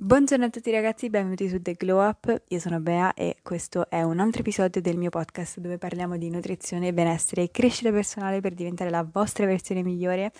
Buongiorno 0.00 0.44
a 0.44 0.48
tutti 0.48 0.70
ragazzi, 0.70 1.10
benvenuti 1.10 1.48
su 1.48 1.60
The 1.60 1.72
Glow 1.72 2.00
Up, 2.00 2.42
io 2.46 2.60
sono 2.60 2.78
Bea 2.78 3.14
e 3.14 3.38
questo 3.42 3.90
è 3.90 4.00
un 4.00 4.20
altro 4.20 4.42
episodio 4.42 4.80
del 4.80 4.96
mio 4.96 5.10
podcast 5.10 5.58
dove 5.58 5.76
parliamo 5.76 6.16
di 6.16 6.30
nutrizione, 6.30 6.92
benessere 6.92 7.42
e 7.42 7.50
crescita 7.50 7.90
personale 7.90 8.40
per 8.40 8.54
diventare 8.54 8.90
la 8.90 9.02
vostra 9.02 9.44
versione 9.44 9.82
migliore. 9.82 10.30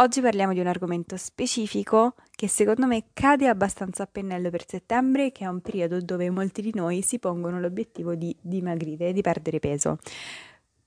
Oggi 0.00 0.22
parliamo 0.22 0.54
di 0.54 0.60
un 0.60 0.66
argomento 0.66 1.18
specifico 1.18 2.14
che 2.34 2.48
secondo 2.48 2.86
me 2.86 3.04
cade 3.12 3.48
abbastanza 3.48 4.04
a 4.04 4.08
pennello 4.10 4.48
per 4.48 4.66
settembre, 4.66 5.30
che 5.30 5.44
è 5.44 5.46
un 5.46 5.60
periodo 5.60 6.00
dove 6.00 6.30
molti 6.30 6.62
di 6.62 6.72
noi 6.74 7.02
si 7.02 7.18
pongono 7.18 7.60
l'obiettivo 7.60 8.14
di 8.14 8.34
dimagrire, 8.40 9.12
di 9.12 9.20
perdere 9.20 9.58
peso. 9.58 9.98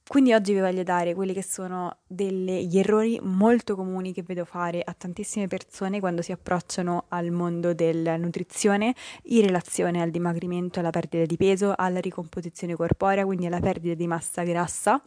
Quindi 0.07 0.33
oggi 0.33 0.53
vi 0.53 0.59
voglio 0.59 0.83
dare 0.83 1.15
quelli 1.15 1.33
che 1.33 1.43
sono 1.43 1.97
degli 2.05 2.77
errori 2.77 3.19
molto 3.23 3.75
comuni 3.75 4.13
che 4.13 4.21
vedo 4.21 4.45
fare 4.45 4.81
a 4.83 4.93
tantissime 4.93 5.47
persone 5.47 5.99
quando 5.99 6.21
si 6.21 6.31
approcciano 6.31 7.05
al 7.07 7.31
mondo 7.31 7.73
della 7.73 8.15
nutrizione 8.15 8.93
in 9.23 9.41
relazione 9.41 10.03
al 10.03 10.11
dimagrimento, 10.11 10.79
alla 10.79 10.91
perdita 10.91 11.25
di 11.25 11.37
peso, 11.37 11.73
alla 11.75 11.99
ricomposizione 11.99 12.75
corporea, 12.75 13.25
quindi 13.25 13.47
alla 13.47 13.59
perdita 13.59 13.95
di 13.95 14.05
massa 14.05 14.43
grassa 14.43 15.01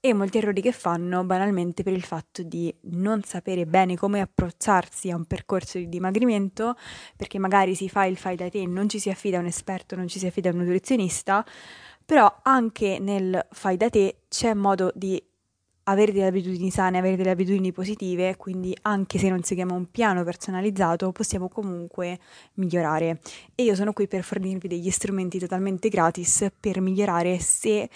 e 0.00 0.12
molti 0.12 0.38
errori 0.38 0.60
che 0.60 0.72
fanno 0.72 1.24
banalmente 1.24 1.84
per 1.84 1.92
il 1.92 2.02
fatto 2.02 2.42
di 2.42 2.74
non 2.90 3.22
sapere 3.22 3.66
bene 3.66 3.96
come 3.96 4.20
approcciarsi 4.20 5.10
a 5.10 5.16
un 5.16 5.24
percorso 5.26 5.78
di 5.78 5.88
dimagrimento, 5.88 6.74
perché 7.16 7.38
magari 7.38 7.74
si 7.76 7.88
fa 7.88 8.04
il 8.04 8.16
fai 8.16 8.36
da 8.36 8.50
te, 8.50 8.66
non 8.66 8.88
ci 8.88 8.98
si 8.98 9.08
affida 9.10 9.38
a 9.38 9.40
un 9.40 9.46
esperto, 9.46 9.94
non 9.96 10.08
ci 10.08 10.18
si 10.18 10.26
affida 10.26 10.50
a 10.50 10.52
un 10.52 10.58
nutrizionista 10.58 11.42
però 12.04 12.40
anche 12.42 12.98
nel 12.98 13.46
fai 13.50 13.76
da 13.76 13.88
te 13.88 14.16
c'è 14.28 14.54
modo 14.54 14.92
di 14.94 15.22
avere 15.84 16.12
delle 16.12 16.26
abitudini 16.26 16.70
sane, 16.70 16.98
avere 16.98 17.16
delle 17.16 17.30
abitudini 17.30 17.72
positive, 17.72 18.36
quindi 18.36 18.76
anche 18.82 19.18
se 19.18 19.28
non 19.28 19.42
seguiamo 19.42 19.74
un 19.74 19.90
piano 19.90 20.24
personalizzato 20.24 21.12
possiamo 21.12 21.48
comunque 21.48 22.18
migliorare. 22.54 23.20
E 23.54 23.64
io 23.64 23.74
sono 23.74 23.92
qui 23.92 24.06
per 24.08 24.22
fornirvi 24.22 24.68
degli 24.68 24.90
strumenti 24.90 25.38
totalmente 25.38 25.88
gratis 25.88 26.50
per 26.58 26.80
migliorare 26.80 27.38
se 27.38 27.88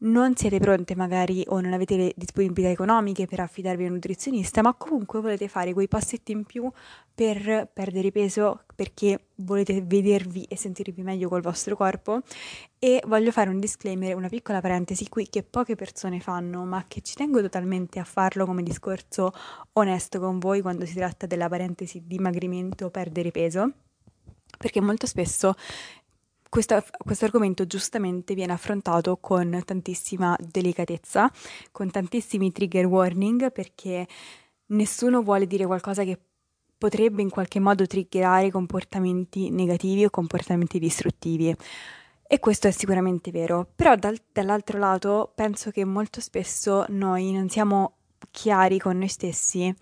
non 0.00 0.36
siete 0.36 0.58
pronte 0.58 0.94
magari 0.94 1.44
o 1.48 1.60
non 1.60 1.72
avete 1.72 1.96
le 1.96 2.12
disponibilità 2.14 2.70
economiche 2.70 3.26
per 3.26 3.40
affidarvi 3.40 3.84
a 3.84 3.86
un 3.88 3.94
nutrizionista, 3.94 4.62
ma 4.62 4.74
comunque 4.74 5.20
volete 5.20 5.48
fare 5.48 5.72
quei 5.72 5.88
passetti 5.88 6.32
in 6.32 6.44
più 6.44 6.70
per 7.12 7.68
perdere 7.72 8.12
peso 8.12 8.62
perché 8.76 9.26
volete 9.36 9.82
vedervi 9.82 10.44
e 10.44 10.56
sentirvi 10.56 11.02
meglio 11.02 11.28
col 11.28 11.40
vostro 11.40 11.74
corpo. 11.74 12.20
E 12.78 13.02
voglio 13.06 13.32
fare 13.32 13.50
un 13.50 13.58
disclaimer, 13.58 14.14
una 14.14 14.28
piccola 14.28 14.60
parentesi 14.60 15.08
qui 15.08 15.28
che 15.28 15.42
poche 15.42 15.74
persone 15.74 16.20
fanno, 16.20 16.64
ma 16.64 16.84
che 16.86 17.00
ci 17.00 17.14
tengo 17.14 17.40
totalmente 17.40 17.98
a 17.98 18.04
farlo 18.04 18.46
come 18.46 18.62
discorso 18.62 19.32
onesto 19.72 20.20
con 20.20 20.38
voi 20.38 20.60
quando 20.60 20.86
si 20.86 20.94
tratta 20.94 21.26
della 21.26 21.48
parentesi 21.48 22.04
dimagrimento 22.06 22.86
o 22.86 22.90
perdere 22.90 23.32
peso. 23.32 23.72
Perché 24.56 24.80
molto 24.80 25.06
spesso 25.06 25.54
questo, 26.48 26.82
questo, 26.98 27.24
argomento 27.24 27.66
giustamente 27.66 28.34
viene 28.34 28.52
affrontato 28.52 29.16
con 29.18 29.62
tantissima 29.64 30.36
delicatezza, 30.40 31.30
con 31.70 31.90
tantissimi 31.90 32.52
trigger 32.52 32.86
warning, 32.86 33.52
perché 33.52 34.06
nessuno 34.66 35.22
vuole 35.22 35.46
dire 35.46 35.66
qualcosa 35.66 36.04
che 36.04 36.18
potrebbe 36.78 37.22
in 37.22 37.30
qualche 37.30 37.58
modo 37.60 37.86
triggerare 37.86 38.50
comportamenti 38.50 39.50
negativi 39.50 40.04
o 40.04 40.10
comportamenti 40.10 40.78
distruttivi. 40.78 41.54
E 42.30 42.38
questo 42.40 42.68
è 42.68 42.70
sicuramente 42.70 43.30
vero, 43.30 43.66
però 43.74 43.96
dal, 43.96 44.18
dall'altro 44.30 44.78
lato 44.78 45.32
penso 45.34 45.70
che 45.70 45.84
molto 45.84 46.20
spesso 46.20 46.84
noi 46.88 47.32
non 47.32 47.48
siamo 47.48 47.96
chiari 48.30 48.78
con 48.78 48.98
noi 48.98 49.08
stessi 49.08 49.74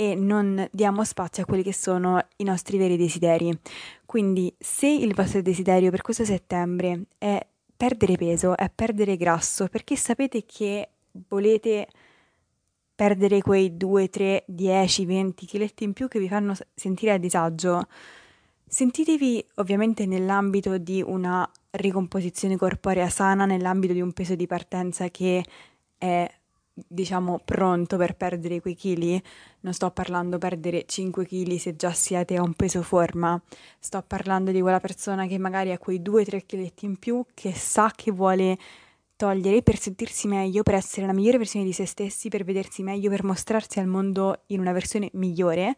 e 0.00 0.14
non 0.14 0.68
diamo 0.70 1.02
spazio 1.02 1.42
a 1.42 1.46
quelli 1.46 1.64
che 1.64 1.74
sono 1.74 2.24
i 2.36 2.44
nostri 2.44 2.78
veri 2.78 2.96
desideri. 2.96 3.52
Quindi 4.06 4.54
se 4.56 4.86
il 4.86 5.12
vostro 5.12 5.42
desiderio 5.42 5.90
per 5.90 6.02
questo 6.02 6.24
settembre 6.24 7.06
è 7.18 7.44
perdere 7.76 8.14
peso, 8.14 8.56
è 8.56 8.70
perdere 8.72 9.16
grasso, 9.16 9.66
perché 9.66 9.96
sapete 9.96 10.44
che 10.46 10.90
volete 11.26 11.88
perdere 12.94 13.42
quei 13.42 13.76
2, 13.76 14.08
3, 14.08 14.44
10, 14.46 15.04
20 15.04 15.46
chiletti 15.46 15.82
in 15.82 15.94
più 15.94 16.06
che 16.06 16.20
vi 16.20 16.28
fanno 16.28 16.54
sentire 16.74 17.10
a 17.10 17.18
disagio, 17.18 17.88
sentitevi 18.68 19.44
ovviamente 19.56 20.06
nell'ambito 20.06 20.78
di 20.78 21.02
una 21.04 21.50
ricomposizione 21.70 22.56
corporea 22.56 23.08
sana, 23.08 23.46
nell'ambito 23.46 23.94
di 23.94 24.00
un 24.00 24.12
peso 24.12 24.36
di 24.36 24.46
partenza 24.46 25.08
che 25.08 25.44
è 25.98 26.30
diciamo 26.86 27.40
pronto 27.44 27.96
per 27.96 28.14
perdere 28.14 28.60
quei 28.60 28.74
chili, 28.74 29.20
non 29.60 29.72
sto 29.72 29.90
parlando 29.90 30.38
perdere 30.38 30.84
5 30.86 31.26
kg 31.26 31.56
se 31.56 31.76
già 31.76 31.92
siete 31.92 32.36
a 32.36 32.42
un 32.42 32.54
peso 32.54 32.82
forma, 32.82 33.40
sto 33.78 34.02
parlando 34.06 34.50
di 34.50 34.60
quella 34.60 34.80
persona 34.80 35.26
che 35.26 35.38
magari 35.38 35.72
ha 35.72 35.78
quei 35.78 36.00
2-3 36.00 36.46
kg 36.46 36.72
in 36.80 36.96
più, 36.98 37.24
che 37.34 37.52
sa 37.54 37.92
che 37.94 38.10
vuole 38.10 38.58
togliere 39.18 39.62
per 39.62 39.78
sentirsi 39.78 40.28
meglio, 40.28 40.62
per 40.62 40.74
essere 40.74 41.04
la 41.04 41.12
migliore 41.12 41.38
versione 41.38 41.64
di 41.64 41.72
se 41.72 41.86
stessi, 41.86 42.28
per 42.28 42.44
vedersi 42.44 42.84
meglio, 42.84 43.10
per 43.10 43.24
mostrarsi 43.24 43.80
al 43.80 43.88
mondo 43.88 44.42
in 44.46 44.60
una 44.60 44.72
versione 44.72 45.10
migliore. 45.14 45.76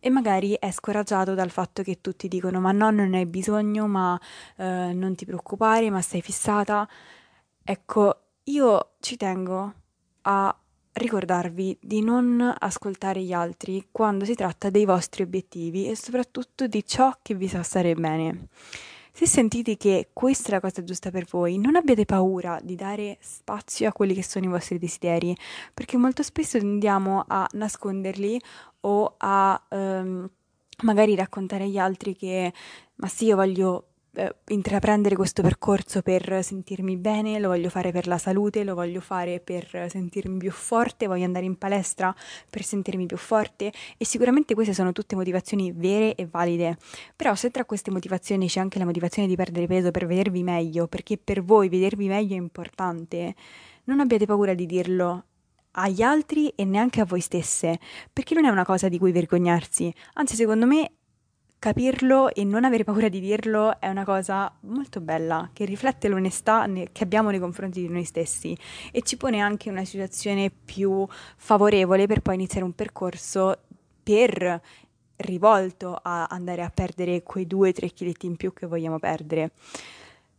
E 0.00 0.10
magari 0.10 0.56
è 0.58 0.72
scoraggiato 0.72 1.34
dal 1.34 1.50
fatto 1.50 1.82
che 1.84 2.00
tutti 2.00 2.26
dicono 2.26 2.58
ma 2.58 2.72
no, 2.72 2.90
non 2.90 3.14
hai 3.14 3.26
bisogno, 3.26 3.86
ma 3.86 4.20
eh, 4.56 4.92
non 4.92 5.14
ti 5.14 5.24
preoccupare, 5.24 5.88
ma 5.88 6.02
sei 6.02 6.20
fissata. 6.20 6.88
Ecco, 7.62 8.22
io 8.44 8.94
ci 8.98 9.16
tengo 9.16 9.74
a 10.22 10.54
ricordarvi 10.92 11.78
di 11.80 12.02
non 12.02 12.54
ascoltare 12.58 13.22
gli 13.22 13.32
altri 13.32 13.88
quando 13.90 14.24
si 14.24 14.34
tratta 14.34 14.70
dei 14.70 14.84
vostri 14.84 15.22
obiettivi 15.22 15.88
e 15.88 15.96
soprattutto 15.96 16.66
di 16.66 16.84
ciò 16.84 17.16
che 17.22 17.34
vi 17.34 17.48
sa 17.48 17.62
stare 17.62 17.94
bene. 17.94 18.48
Se 19.12 19.26
sentite 19.26 19.76
che 19.76 20.10
questa 20.12 20.48
è 20.48 20.50
la 20.52 20.60
cosa 20.60 20.82
giusta 20.82 21.10
per 21.10 21.26
voi, 21.28 21.58
non 21.58 21.76
abbiate 21.76 22.04
paura 22.04 22.58
di 22.62 22.74
dare 22.74 23.18
spazio 23.20 23.88
a 23.88 23.92
quelli 23.92 24.14
che 24.14 24.22
sono 24.22 24.46
i 24.46 24.48
vostri 24.48 24.78
desideri, 24.78 25.36
perché 25.74 25.96
molto 25.96 26.22
spesso 26.22 26.58
tendiamo 26.58 27.24
a 27.26 27.46
nasconderli 27.52 28.40
o 28.82 29.14
a 29.18 29.62
um, 29.70 30.30
magari 30.82 31.14
raccontare 31.16 31.64
agli 31.64 31.78
altri 31.78 32.16
che 32.16 32.52
ma 33.00 33.08
sì, 33.08 33.26
io 33.26 33.36
voglio 33.36 33.89
eh, 34.14 34.34
intraprendere 34.48 35.14
questo 35.14 35.42
percorso 35.42 36.02
per 36.02 36.42
sentirmi 36.42 36.96
bene, 36.96 37.38
lo 37.38 37.48
voglio 37.48 37.70
fare 37.70 37.92
per 37.92 38.06
la 38.06 38.18
salute, 38.18 38.64
lo 38.64 38.74
voglio 38.74 39.00
fare 39.00 39.40
per 39.40 39.86
sentirmi 39.88 40.38
più 40.38 40.50
forte, 40.50 41.06
voglio 41.06 41.24
andare 41.24 41.44
in 41.44 41.56
palestra 41.56 42.14
per 42.48 42.64
sentirmi 42.64 43.06
più 43.06 43.16
forte 43.16 43.72
e 43.96 44.04
sicuramente 44.04 44.54
queste 44.54 44.74
sono 44.74 44.92
tutte 44.92 45.14
motivazioni 45.14 45.72
vere 45.72 46.14
e 46.14 46.26
valide. 46.26 46.76
Però 47.14 47.34
se 47.34 47.50
tra 47.50 47.64
queste 47.64 47.90
motivazioni 47.90 48.48
c'è 48.48 48.60
anche 48.60 48.78
la 48.78 48.84
motivazione 48.84 49.28
di 49.28 49.36
perdere 49.36 49.66
peso 49.66 49.90
per 49.90 50.06
vedervi 50.06 50.42
meglio, 50.42 50.88
perché 50.88 51.16
per 51.16 51.42
voi 51.42 51.68
vedervi 51.68 52.08
meglio 52.08 52.34
è 52.34 52.38
importante, 52.38 53.34
non 53.84 54.00
abbiate 54.00 54.26
paura 54.26 54.54
di 54.54 54.66
dirlo 54.66 55.24
agli 55.72 56.02
altri 56.02 56.48
e 56.48 56.64
neanche 56.64 57.00
a 57.00 57.04
voi 57.04 57.20
stesse, 57.20 57.78
perché 58.12 58.34
non 58.34 58.44
è 58.44 58.48
una 58.48 58.64
cosa 58.64 58.88
di 58.88 58.98
cui 58.98 59.12
vergognarsi, 59.12 59.92
anzi 60.14 60.34
secondo 60.34 60.66
me 60.66 60.94
capirlo 61.60 62.34
e 62.34 62.42
non 62.42 62.64
avere 62.64 62.84
paura 62.84 63.10
di 63.10 63.20
dirlo 63.20 63.78
è 63.80 63.86
una 63.86 64.02
cosa 64.02 64.50
molto 64.60 65.02
bella, 65.02 65.50
che 65.52 65.66
riflette 65.66 66.08
l'onestà 66.08 66.66
che 66.90 67.04
abbiamo 67.04 67.28
nei 67.28 67.38
confronti 67.38 67.82
di 67.82 67.88
noi 67.88 68.04
stessi 68.04 68.56
e 68.90 69.02
ci 69.02 69.18
pone 69.18 69.40
anche 69.40 69.68
in 69.68 69.74
una 69.74 69.84
situazione 69.84 70.50
più 70.50 71.06
favorevole 71.36 72.06
per 72.06 72.22
poi 72.22 72.36
iniziare 72.36 72.64
un 72.64 72.74
percorso 72.74 73.58
per 74.02 74.60
rivolto 75.16 76.00
a 76.02 76.24
andare 76.30 76.62
a 76.62 76.70
perdere 76.70 77.22
quei 77.22 77.46
2-3 77.46 77.92
kg 77.92 78.22
in 78.22 78.36
più 78.36 78.54
che 78.54 78.66
vogliamo 78.66 78.98
perdere. 78.98 79.50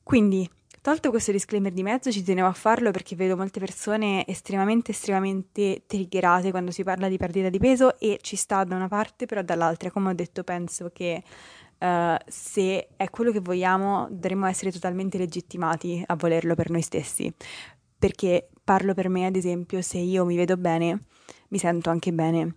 Quindi 0.02 0.50
Tolto 0.82 1.12
questo 1.12 1.32
disclaimer 1.32 1.72
di 1.72 1.84
mezzo, 1.84 2.12
ci 2.12 2.24
tenevo 2.24 2.48
a 2.48 2.54
farlo 2.54 2.90
perché 2.90 3.16
vedo 3.16 3.38
molte 3.38 3.60
persone 3.60 4.26
estremamente, 4.26 4.90
estremamente 4.90 5.84
triggerate 5.86 6.50
quando 6.50 6.72
si 6.72 6.84
parla 6.84 7.08
di 7.08 7.18
perdita 7.18 7.50
di 7.50 7.60
peso 7.60 8.00
e 8.00 8.18
ci 8.20 8.36
sta 8.36 8.64
da 8.64 8.76
una 8.78 8.88
parte, 8.88 9.28
però 9.28 9.44
dall'altra, 9.44 9.92
come 9.92 10.10
ho 10.10 10.14
detto, 10.16 10.44
penso 10.44 10.90
che 10.92 11.22
uh, 11.78 12.16
se 12.26 12.88
è 12.96 13.10
quello 13.12 13.32
che 13.32 13.42
vogliamo, 13.42 14.08
dovremmo 14.10 14.48
essere 14.48 14.72
totalmente 14.72 15.20
legittimati 15.20 16.04
a 16.04 16.16
volerlo 16.16 16.56
per 16.56 16.72
noi 16.72 16.82
stessi. 16.82 17.32
Perché 18.00 18.50
parlo 18.64 18.96
per 18.96 19.08
me, 19.08 19.28
ad 19.28 19.36
esempio, 19.36 19.84
se 19.84 20.00
io 20.00 20.26
mi 20.26 20.36
vedo 20.36 20.58
bene, 20.58 21.04
mi 21.50 21.60
sento 21.60 21.92
anche 21.92 22.12
bene 22.12 22.56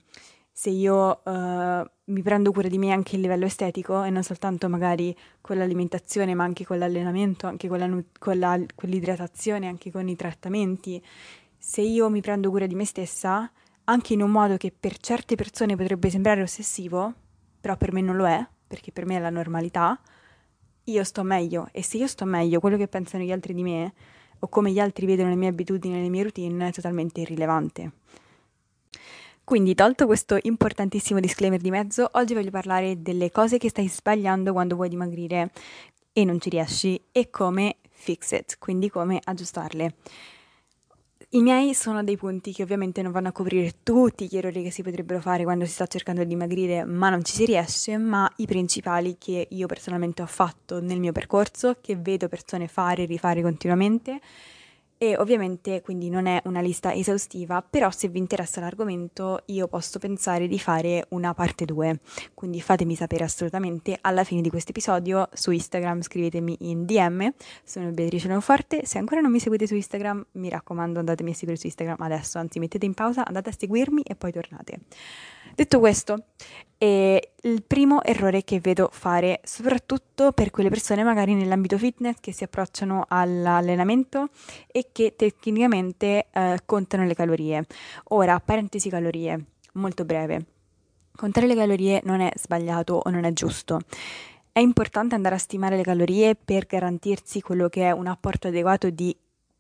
se 0.57 0.71
io 0.71 1.21
uh, 1.25 1.85
mi 2.07 2.21
prendo 2.23 2.53
cura 2.53 2.69
di 2.69 2.77
me 2.77 2.93
anche 2.93 3.17
a 3.17 3.19
livello 3.19 3.47
estetico 3.47 4.03
e 4.03 4.11
non 4.11 4.23
soltanto 4.23 4.69
magari 4.69 5.17
con 5.41 5.57
l'alimentazione, 5.57 6.35
ma 6.35 6.45
anche 6.45 6.65
con 6.65 6.79
l'allenamento, 6.79 7.47
anche 7.47 7.69
con, 7.69 7.79
la, 7.79 8.03
con, 8.19 8.39
la, 8.39 8.61
con 8.75 8.89
l'idratazione, 8.89 9.69
anche 9.69 9.91
con 9.91 10.07
i 10.09 10.17
trattamenti, 10.17 11.03
se 11.57 11.81
io 11.81 12.11
mi 12.11 12.21
prendo 12.21 12.51
cura 12.51 12.67
di 12.67 12.75
me 12.75 12.85
stessa, 12.85 13.51
anche 13.85 14.13
in 14.13 14.23
un 14.23 14.31
modo 14.31 14.57
che 14.59 14.73
per 14.79 14.99
certe 14.99 15.35
persone 15.35 15.77
potrebbe 15.77 16.11
sembrare 16.11 16.43
ossessivo, 16.43 17.13
però 17.59 17.77
per 17.77 17.93
me 17.93 18.03
non 18.03 18.17
lo 18.17 18.27
è, 18.27 18.47
perché 18.67 18.93
per 18.93 19.07
me 19.07 19.17
è 19.17 19.21
la 19.21 19.31
normalità, 19.31 19.99
io 20.85 21.05
sto 21.05 21.23
meglio 21.23 21.69
e 21.73 21.83
se 21.83 21.97
io 21.97 22.07
sto 22.07 22.27
meglio, 22.27 22.61
quello 22.61 22.77
che 22.77 22.89
pensano 22.89 23.25
gli 23.25 23.33
altri 23.33 23.55
di 23.55 23.63
me 23.63 23.95
o 24.41 24.49
come 24.49 24.71
gli 24.73 24.79
altri 24.79 25.07
vedono 25.07 25.31
le 25.31 25.37
mie 25.37 25.49
abitudini 25.49 26.03
le 26.03 26.11
mie 26.11 26.23
routine 26.25 26.69
è 26.69 26.73
totalmente 26.73 27.23
irrilevante. 27.23 27.93
Quindi, 29.45 29.75
tolto 29.75 30.07
questo 30.07 30.39
importantissimo 30.41 31.21
disclaimer 31.21 31.61
di 31.61 31.71
mezzo, 31.71 32.09
oggi 32.13 32.33
voglio 32.33 32.51
parlare 32.51 33.03
delle 33.03 33.31
cose 33.31 33.59
che 33.59 33.69
stai 33.69 33.89
sbagliando 33.89 34.55
quando 34.55 34.75
vuoi 34.75 34.89
dimagrire 34.89 35.51
e 36.15 36.25
non 36.25 36.41
ci 36.41 36.49
riesci 36.49 36.99
e 37.13 37.29
come 37.29 37.77
fix 37.91 38.31
it, 38.31 38.57
quindi 38.59 38.89
come 38.89 39.21
aggiustarle. 39.23 39.97
I 41.31 41.43
miei 41.43 41.75
sono 41.75 42.03
dei 42.03 42.17
punti 42.17 42.55
che 42.55 42.63
ovviamente 42.63 43.03
non 43.03 43.13
vanno 43.13 43.29
a 43.29 43.33
coprire 43.33 43.75
tutti 43.83 44.29
gli 44.31 44.37
errori 44.39 44.63
che 44.63 44.71
si 44.71 44.83
potrebbero 44.83 45.21
fare 45.21 45.45
quando 45.45 45.67
si 45.67 45.73
sta 45.73 45.87
cercando 45.87 46.23
di 46.23 46.29
dimagrire 46.29 46.85
ma 46.87 47.11
non 47.11 47.23
ci 47.23 47.35
si 47.35 47.45
riesce, 47.45 47.99
ma 47.99 48.31
i 48.37 48.47
principali 48.47 49.17
che 49.19 49.49
io 49.51 49.67
personalmente 49.67 50.23
ho 50.23 50.27
fatto 50.27 50.81
nel 50.81 51.01
mio 51.01 51.13
percorso, 51.13 51.77
che 51.83 51.97
vedo 51.97 52.29
persone 52.29 52.67
fare 52.67 53.03
e 53.03 53.07
rifare 53.07 53.43
continuamente 53.43 54.21
e 55.05 55.17
ovviamente 55.19 55.83
quindi 55.83 56.09
non 56.09 56.25
è 56.25 56.41
una 56.45 56.63
lista 56.63 56.95
esaustiva, 56.95 57.61
però 57.63 57.91
se 57.91 58.09
vi 58.09 58.19
interessa 58.19 58.61
l'argomento 58.61 59.43
io 59.47 59.69
posso 59.69 59.99
pensare 59.99 60.49
di 60.49 60.59
fare 60.59 61.05
una 61.11 61.35
parte 61.35 61.67
2, 61.67 62.01
quindi 62.33 62.63
fatemi 62.63 62.95
sapere 62.95 63.25
assolutamente 63.25 63.99
alla 64.01 64.25
fine 64.25 64.41
di 64.41 64.49
questo 64.49 64.71
episodio 64.71 65.29
su 65.35 65.51
Instagram, 65.51 66.01
scrivetemi 66.01 66.57
in 66.61 66.87
DM, 66.87 67.31
sono 67.65 67.91
Beatrice 67.91 68.29
Leonforte, 68.29 68.87
se 68.87 68.97
ancora 68.97 69.21
non 69.21 69.31
mi 69.31 69.41
seguite 69.41 69.67
su 69.67 69.75
Instagram 69.75 70.25
mi 70.33 70.49
raccomando 70.49 71.01
andatemi 71.01 71.33
a 71.33 71.35
seguire 71.35 71.59
su 71.59 71.67
Instagram 71.67 71.97
adesso, 72.01 72.39
anzi 72.39 72.59
mettete 72.59 72.87
in 72.87 72.95
pausa, 72.95 73.27
andate 73.27 73.51
a 73.51 73.55
seguirmi 73.57 74.01
e 74.03 74.15
poi 74.15 74.33
tornate. 74.33 74.79
Detto 75.55 75.79
questo, 75.81 76.29
eh, 76.79 77.34
il 77.45 77.63
primo 77.63 78.03
errore 78.03 78.43
che 78.43 78.59
vedo 78.61 78.89
fare, 78.91 79.41
soprattutto 79.45 80.33
per 80.33 80.51
quelle 80.51 80.71
persone 80.71 81.03
magari 81.03 81.35
nell'ambito 81.35 81.77
fitness 81.77 82.17
che 82.21 82.33
si 82.33 82.43
approcciano 82.45 83.05
all'allenamento 83.07 84.29
e 84.67 84.89
che 84.93 85.15
tecnicamente 85.17 86.27
eh, 86.31 86.61
contano 86.65 87.05
le 87.05 87.15
calorie. 87.15 87.67
Ora, 88.09 88.41
parentesi 88.41 88.89
calorie, 88.89 89.45
molto 89.75 90.05
breve. 90.05 90.47
Contare 91.15 91.47
le 91.47 91.55
calorie 91.55 92.01
non 92.05 92.21
è 92.21 92.33
sbagliato 92.35 93.01
o 93.05 93.11
non 93.11 93.25
è 93.25 93.33
giusto. 93.33 93.81
È 94.51 94.61
importante 94.61 95.15
andare 95.15 95.35
a 95.35 95.39
stimare 95.39 95.77
le 95.77 95.83
calorie 95.83 96.35
per 96.37 96.65
garantirsi 96.65 97.43
quello 97.43 97.69
che 97.69 97.89
è 97.89 97.91
un 97.91 98.07
apporto 98.07 98.49
adeguato 98.49 98.89
di 98.89 99.15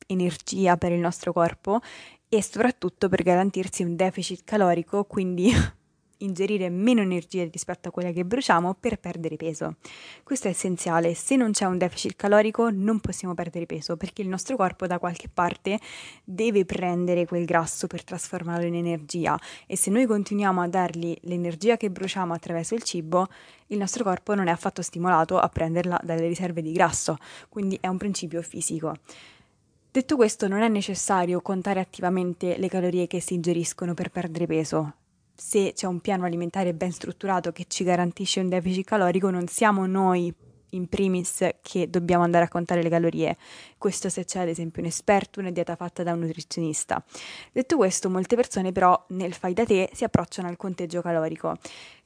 energia 0.06 0.76
per 0.76 0.92
il 0.92 1.00
nostro 1.00 1.32
corpo 1.32 1.80
e 2.28 2.42
soprattutto 2.42 3.08
per 3.08 3.22
garantirsi 3.22 3.82
un 3.82 3.94
deficit 3.94 4.42
calorico, 4.44 5.04
quindi 5.04 5.52
ingerire 6.18 6.68
meno 6.70 7.00
energia 7.00 7.44
rispetto 7.50 7.88
a 7.88 7.90
quella 7.90 8.12
che 8.12 8.24
bruciamo 8.24 8.76
per 8.78 8.98
perdere 8.98 9.36
peso. 9.36 9.76
Questo 10.22 10.48
è 10.48 10.50
essenziale, 10.50 11.14
se 11.14 11.36
non 11.36 11.52
c'è 11.52 11.64
un 11.64 11.78
deficit 11.78 12.16
calorico 12.16 12.70
non 12.70 13.00
possiamo 13.00 13.34
perdere 13.34 13.66
peso 13.66 13.96
perché 13.96 14.22
il 14.22 14.28
nostro 14.28 14.56
corpo 14.56 14.86
da 14.86 14.98
qualche 14.98 15.28
parte 15.32 15.78
deve 16.24 16.64
prendere 16.64 17.26
quel 17.26 17.44
grasso 17.44 17.86
per 17.86 18.04
trasformarlo 18.04 18.66
in 18.66 18.74
energia 18.74 19.38
e 19.66 19.76
se 19.76 19.90
noi 19.90 20.06
continuiamo 20.06 20.60
a 20.60 20.68
dargli 20.68 21.16
l'energia 21.22 21.76
che 21.76 21.90
bruciamo 21.90 22.32
attraverso 22.32 22.74
il 22.74 22.82
cibo, 22.82 23.28
il 23.68 23.78
nostro 23.78 24.04
corpo 24.04 24.34
non 24.34 24.48
è 24.48 24.50
affatto 24.50 24.82
stimolato 24.82 25.38
a 25.38 25.48
prenderla 25.48 26.00
dalle 26.02 26.26
riserve 26.26 26.62
di 26.62 26.72
grasso, 26.72 27.16
quindi 27.48 27.78
è 27.80 27.88
un 27.88 27.96
principio 27.96 28.42
fisico. 28.42 28.94
Detto 29.90 30.16
questo, 30.16 30.48
non 30.48 30.62
è 30.62 30.68
necessario 30.68 31.40
contare 31.40 31.78
attivamente 31.78 32.56
le 32.58 32.68
calorie 32.68 33.06
che 33.06 33.20
si 33.20 33.34
ingeriscono 33.34 33.94
per 33.94 34.10
perdere 34.10 34.46
peso 34.46 34.94
se 35.34 35.72
c'è 35.74 35.86
un 35.86 36.00
piano 36.00 36.24
alimentare 36.24 36.74
ben 36.74 36.92
strutturato 36.92 37.52
che 37.52 37.64
ci 37.68 37.84
garantisce 37.84 38.40
un 38.40 38.48
deficit 38.48 38.84
calorico, 38.84 39.30
non 39.30 39.46
siamo 39.46 39.86
noi 39.86 40.32
in 40.70 40.88
primis 40.88 41.46
che 41.62 41.88
dobbiamo 41.88 42.24
andare 42.24 42.44
a 42.44 42.48
contare 42.48 42.82
le 42.82 42.88
calorie. 42.88 43.36
Questo 43.78 44.08
se 44.08 44.24
c'è 44.24 44.40
ad 44.40 44.48
esempio 44.48 44.82
un 44.82 44.88
esperto, 44.88 45.40
una 45.40 45.50
dieta 45.50 45.76
fatta 45.76 46.02
da 46.02 46.12
un 46.12 46.20
nutrizionista. 46.20 47.02
Detto 47.52 47.76
questo, 47.76 48.10
molte 48.10 48.36
persone 48.36 48.72
però 48.72 49.04
nel 49.10 49.34
fai 49.34 49.54
da 49.54 49.64
te 49.64 49.90
si 49.92 50.04
approcciano 50.04 50.48
al 50.48 50.56
conteggio 50.56 51.00
calorico, 51.00 51.56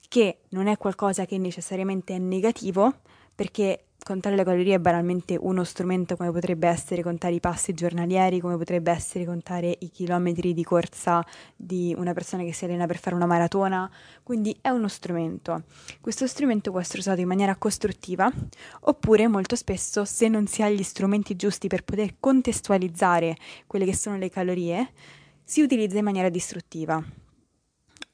che 0.09 0.41
non 0.51 0.67
è 0.67 0.77
qualcosa 0.77 1.25
che 1.27 1.39
necessariamente 1.39 2.15
è 2.15 2.19
negativo, 2.19 3.01
perché 3.39 3.85
contare 4.03 4.35
le 4.35 4.43
calorie 4.43 4.75
è 4.75 4.79
banalmente 4.81 5.39
uno 5.39 5.63
strumento 5.63 6.17
come 6.17 6.33
potrebbe 6.33 6.67
essere 6.67 7.05
contare 7.05 7.35
i 7.35 7.41
passi 7.41 7.73
giornalieri, 7.73 8.41
come 8.41 8.57
potrebbe 8.57 8.91
essere 8.91 9.25
contare 9.25 9.77
i 9.79 9.91
chilometri 9.91 10.53
di 10.55 10.65
corsa 10.65 11.25
di 11.55 11.95
una 11.97 12.13
persona 12.15 12.43
che 12.43 12.53
si 12.53 12.65
allena 12.65 12.87
per 12.87 12.99
fare 12.99 13.15
una 13.15 13.27
maratona, 13.27 13.89
quindi 14.25 14.59
è 14.61 14.71
uno 14.71 14.89
strumento. 14.89 15.63
Questo 16.01 16.27
strumento 16.27 16.73
può 16.73 16.81
essere 16.81 16.99
usato 16.99 17.21
in 17.21 17.29
maniera 17.29 17.55
costruttiva 17.55 18.29
oppure 18.81 19.29
molto 19.29 19.55
spesso 19.55 20.05
se 20.05 20.27
non 20.27 20.49
si 20.49 20.61
ha 20.63 20.69
gli 20.69 20.83
strumenti 20.83 21.37
giusti 21.37 21.69
per 21.69 21.85
poter 21.85 22.17
contestualizzare 22.19 23.37
quelle 23.69 23.85
che 23.85 23.95
sono 23.95 24.17
le 24.17 24.31
calorie, 24.31 24.91
si 25.45 25.63
utilizza 25.63 25.97
in 25.97 26.05
maniera 26.05 26.29
distruttiva. 26.29 27.01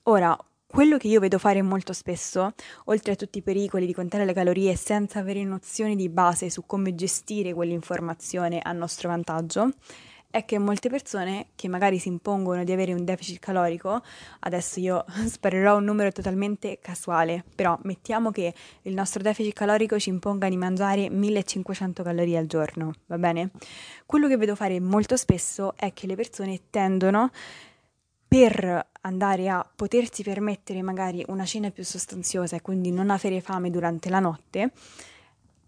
Ora, 0.02 0.36
quello 0.74 0.96
che 0.96 1.06
io 1.06 1.20
vedo 1.20 1.38
fare 1.38 1.62
molto 1.62 1.92
spesso, 1.92 2.52
oltre 2.86 3.12
a 3.12 3.14
tutti 3.14 3.38
i 3.38 3.42
pericoli 3.42 3.86
di 3.86 3.94
contare 3.94 4.24
le 4.24 4.32
calorie 4.32 4.74
senza 4.74 5.20
avere 5.20 5.44
nozioni 5.44 5.94
di 5.94 6.08
base 6.08 6.50
su 6.50 6.66
come 6.66 6.96
gestire 6.96 7.54
quell'informazione 7.54 8.58
a 8.60 8.72
nostro 8.72 9.08
vantaggio, 9.08 9.70
è 10.28 10.44
che 10.44 10.58
molte 10.58 10.88
persone 10.88 11.50
che 11.54 11.68
magari 11.68 12.00
si 12.00 12.08
impongono 12.08 12.64
di 12.64 12.72
avere 12.72 12.92
un 12.92 13.04
deficit 13.04 13.38
calorico, 13.38 14.02
adesso 14.40 14.80
io 14.80 15.04
sparerò 15.30 15.76
un 15.76 15.84
numero 15.84 16.10
totalmente 16.10 16.80
casuale, 16.82 17.44
però 17.54 17.78
mettiamo 17.82 18.32
che 18.32 18.52
il 18.82 18.94
nostro 18.94 19.22
deficit 19.22 19.52
calorico 19.52 19.96
ci 20.00 20.08
imponga 20.08 20.48
di 20.48 20.56
mangiare 20.56 21.08
1500 21.08 22.02
calorie 22.02 22.36
al 22.36 22.46
giorno, 22.46 22.94
va 23.06 23.16
bene? 23.16 23.52
Quello 24.06 24.26
che 24.26 24.36
vedo 24.36 24.56
fare 24.56 24.80
molto 24.80 25.16
spesso 25.16 25.74
è 25.76 25.92
che 25.92 26.08
le 26.08 26.16
persone 26.16 26.62
tendono 26.68 27.30
per 28.34 28.88
andare 29.02 29.48
a 29.48 29.64
potersi 29.76 30.24
permettere 30.24 30.82
magari 30.82 31.24
una 31.28 31.44
cena 31.44 31.70
più 31.70 31.84
sostanziosa 31.84 32.56
e 32.56 32.62
quindi 32.62 32.90
non 32.90 33.10
avere 33.10 33.40
fame 33.40 33.70
durante 33.70 34.10
la 34.10 34.18
notte, 34.18 34.72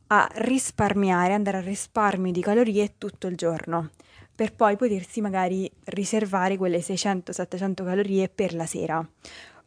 a 0.09 0.29
risparmiare, 0.33 1.33
andare 1.33 1.59
a 1.59 1.61
risparmio 1.61 2.33
di 2.33 2.41
calorie 2.41 2.95
tutto 2.99 3.29
il 3.29 3.37
giorno, 3.37 3.91
per 4.35 4.53
poi 4.53 4.77
potersi 4.77 5.21
magari 5.21 5.71
riservare 5.85 6.57
quelle 6.57 6.81
600-700 6.81 7.85
calorie 7.85 8.29
per 8.29 8.53
la 8.53 8.67
sera. 8.67 9.09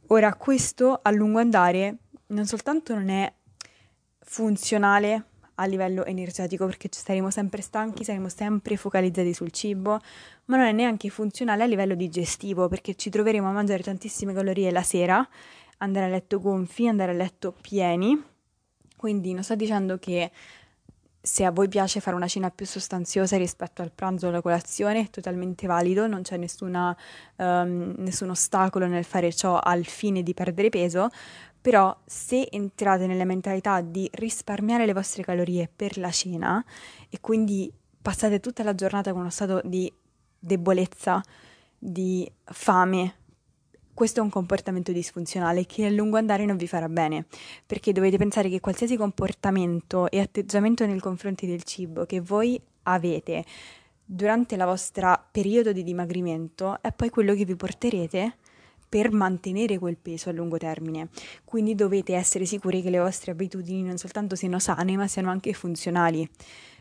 Ora, 0.08 0.36
questo 0.36 1.00
a 1.01 1.10
lungo 1.12 1.39
andare 1.39 2.00
non 2.27 2.46
soltanto 2.46 2.96
non 2.96 3.08
è 3.08 3.34
funzionale 4.20 5.24
a 5.60 5.66
livello 5.66 6.06
energetico 6.06 6.66
perché 6.66 6.89
saremo 6.92 7.30
sempre 7.30 7.62
stanchi, 7.62 8.04
saremo 8.04 8.30
sempre 8.30 8.78
focalizzati 8.78 9.34
sul 9.34 9.51
cibo, 9.51 10.00
ma 10.46 10.58
non 10.58 10.66
è 10.66 10.72
neanche 10.72 11.10
funzionale 11.10 11.63
a 11.63 11.66
livello 11.68 11.96
digestivo 11.96 12.68
perché 12.68 12.96
ci 12.96 13.10
troveremo 13.10 13.48
a 13.48 13.51
mangiare 13.51 13.84
tantissime 13.84 14.34
calorie 14.34 14.72
la 14.72 14.84
sera, 14.84 15.28
andare 15.78 16.06
a 16.06 16.10
letto 16.10 16.39
gonfi, 16.39 16.88
andare 16.88 17.12
a 17.12 17.16
letto 17.16 17.54
pieni. 17.62 18.22
Quindi 18.96 19.34
non 19.34 19.44
sto 19.44 19.56
dicendo 19.56 19.98
che 19.98 20.32
se 21.22 21.44
a 21.44 21.51
voi 21.51 21.68
piace 21.68 22.00
fare 22.00 22.16
una 22.16 22.28
cena 22.28 22.50
più 22.50 22.66
sostanziosa 22.66 23.38
rispetto 23.38 23.82
al 23.82 23.92
pranzo 23.92 24.25
o 24.25 24.30
alla 24.30 24.42
colazione, 24.42 25.01
è 25.01 25.10
totalmente 25.10 25.68
valido, 25.68 26.08
non 26.08 26.22
c'è 26.22 26.38
nessuna, 26.38 26.96
um, 27.36 27.94
nessun 27.98 28.30
ostacolo 28.30 28.88
nel 28.88 29.04
fare 29.04 29.34
ciò 29.34 29.60
al 29.60 29.84
fine 29.84 30.24
di 30.24 30.34
perdere 30.34 30.70
peso, 30.70 31.10
però 31.62 31.96
se 32.06 32.48
entrate 32.50 33.08
nella 33.08 33.25
mentalità 33.25 33.82
di 33.82 34.10
risparmiare 34.13 34.86
le 34.86 34.94
vostre 34.94 35.24
calorie 35.24 35.70
per 35.74 35.98
la 35.98 36.12
cena 36.12 36.63
e 37.10 37.20
quindi 37.20 37.72
passate 38.01 38.39
tutta 38.39 38.63
la 38.63 38.75
giornata 38.75 39.12
con 39.12 39.22
uno 39.22 39.30
stato 39.30 39.62
di 39.63 39.92
debolezza, 40.39 41.22
di 41.78 42.30
fame, 42.44 43.16
questo 43.94 44.22
è 44.22 44.24
un 44.24 44.30
comportamento 44.30 44.94
disfunzionale 44.94 45.66
che 45.66 45.86
a 45.86 45.89
lungo 45.89 46.16
andare 46.16 46.46
non 46.46 46.56
vi 46.56 46.68
farà 46.68 46.88
bene, 46.88 47.25
perché 47.66 47.92
dovete 47.92 48.18
pensare 48.18 48.48
che 48.48 48.62
qualsiasi 48.62 48.96
comportamento 48.96 50.10
e 50.10 50.22
atteggiamento 50.22 50.86
nei 50.86 51.00
confronti 51.00 51.46
del 51.46 51.63
cibo 51.63 52.06
che 52.06 52.22
voi 52.22 52.62
avete 52.84 53.44
durante 54.06 54.56
la 54.56 54.66
vostra 54.66 55.22
periodo 55.30 55.74
di 55.74 55.84
dimagrimento 55.84 56.82
è 56.82 56.94
poi 56.94 57.10
quello 57.10 57.36
che 57.36 57.44
vi 57.44 57.56
porterete 57.56 58.38
per 58.89 59.12
mantenere 59.12 59.77
quel 59.77 59.98
peso 59.98 60.29
a 60.29 60.34
lungo 60.34 60.58
termine. 60.58 61.10
Quindi 61.46 61.75
dovete 61.75 62.15
essere 62.15 62.46
sicuri 62.46 62.81
che 62.81 62.89
le 62.89 63.00
vostre 63.00 63.31
abitudini 63.31 63.84
non 63.84 63.98
soltanto 63.98 64.36
siano 64.36 64.58
sane, 64.58 64.98
ma 64.98 65.08
siano 65.08 65.29
anche 65.29 65.53
funzionali. 65.53 66.27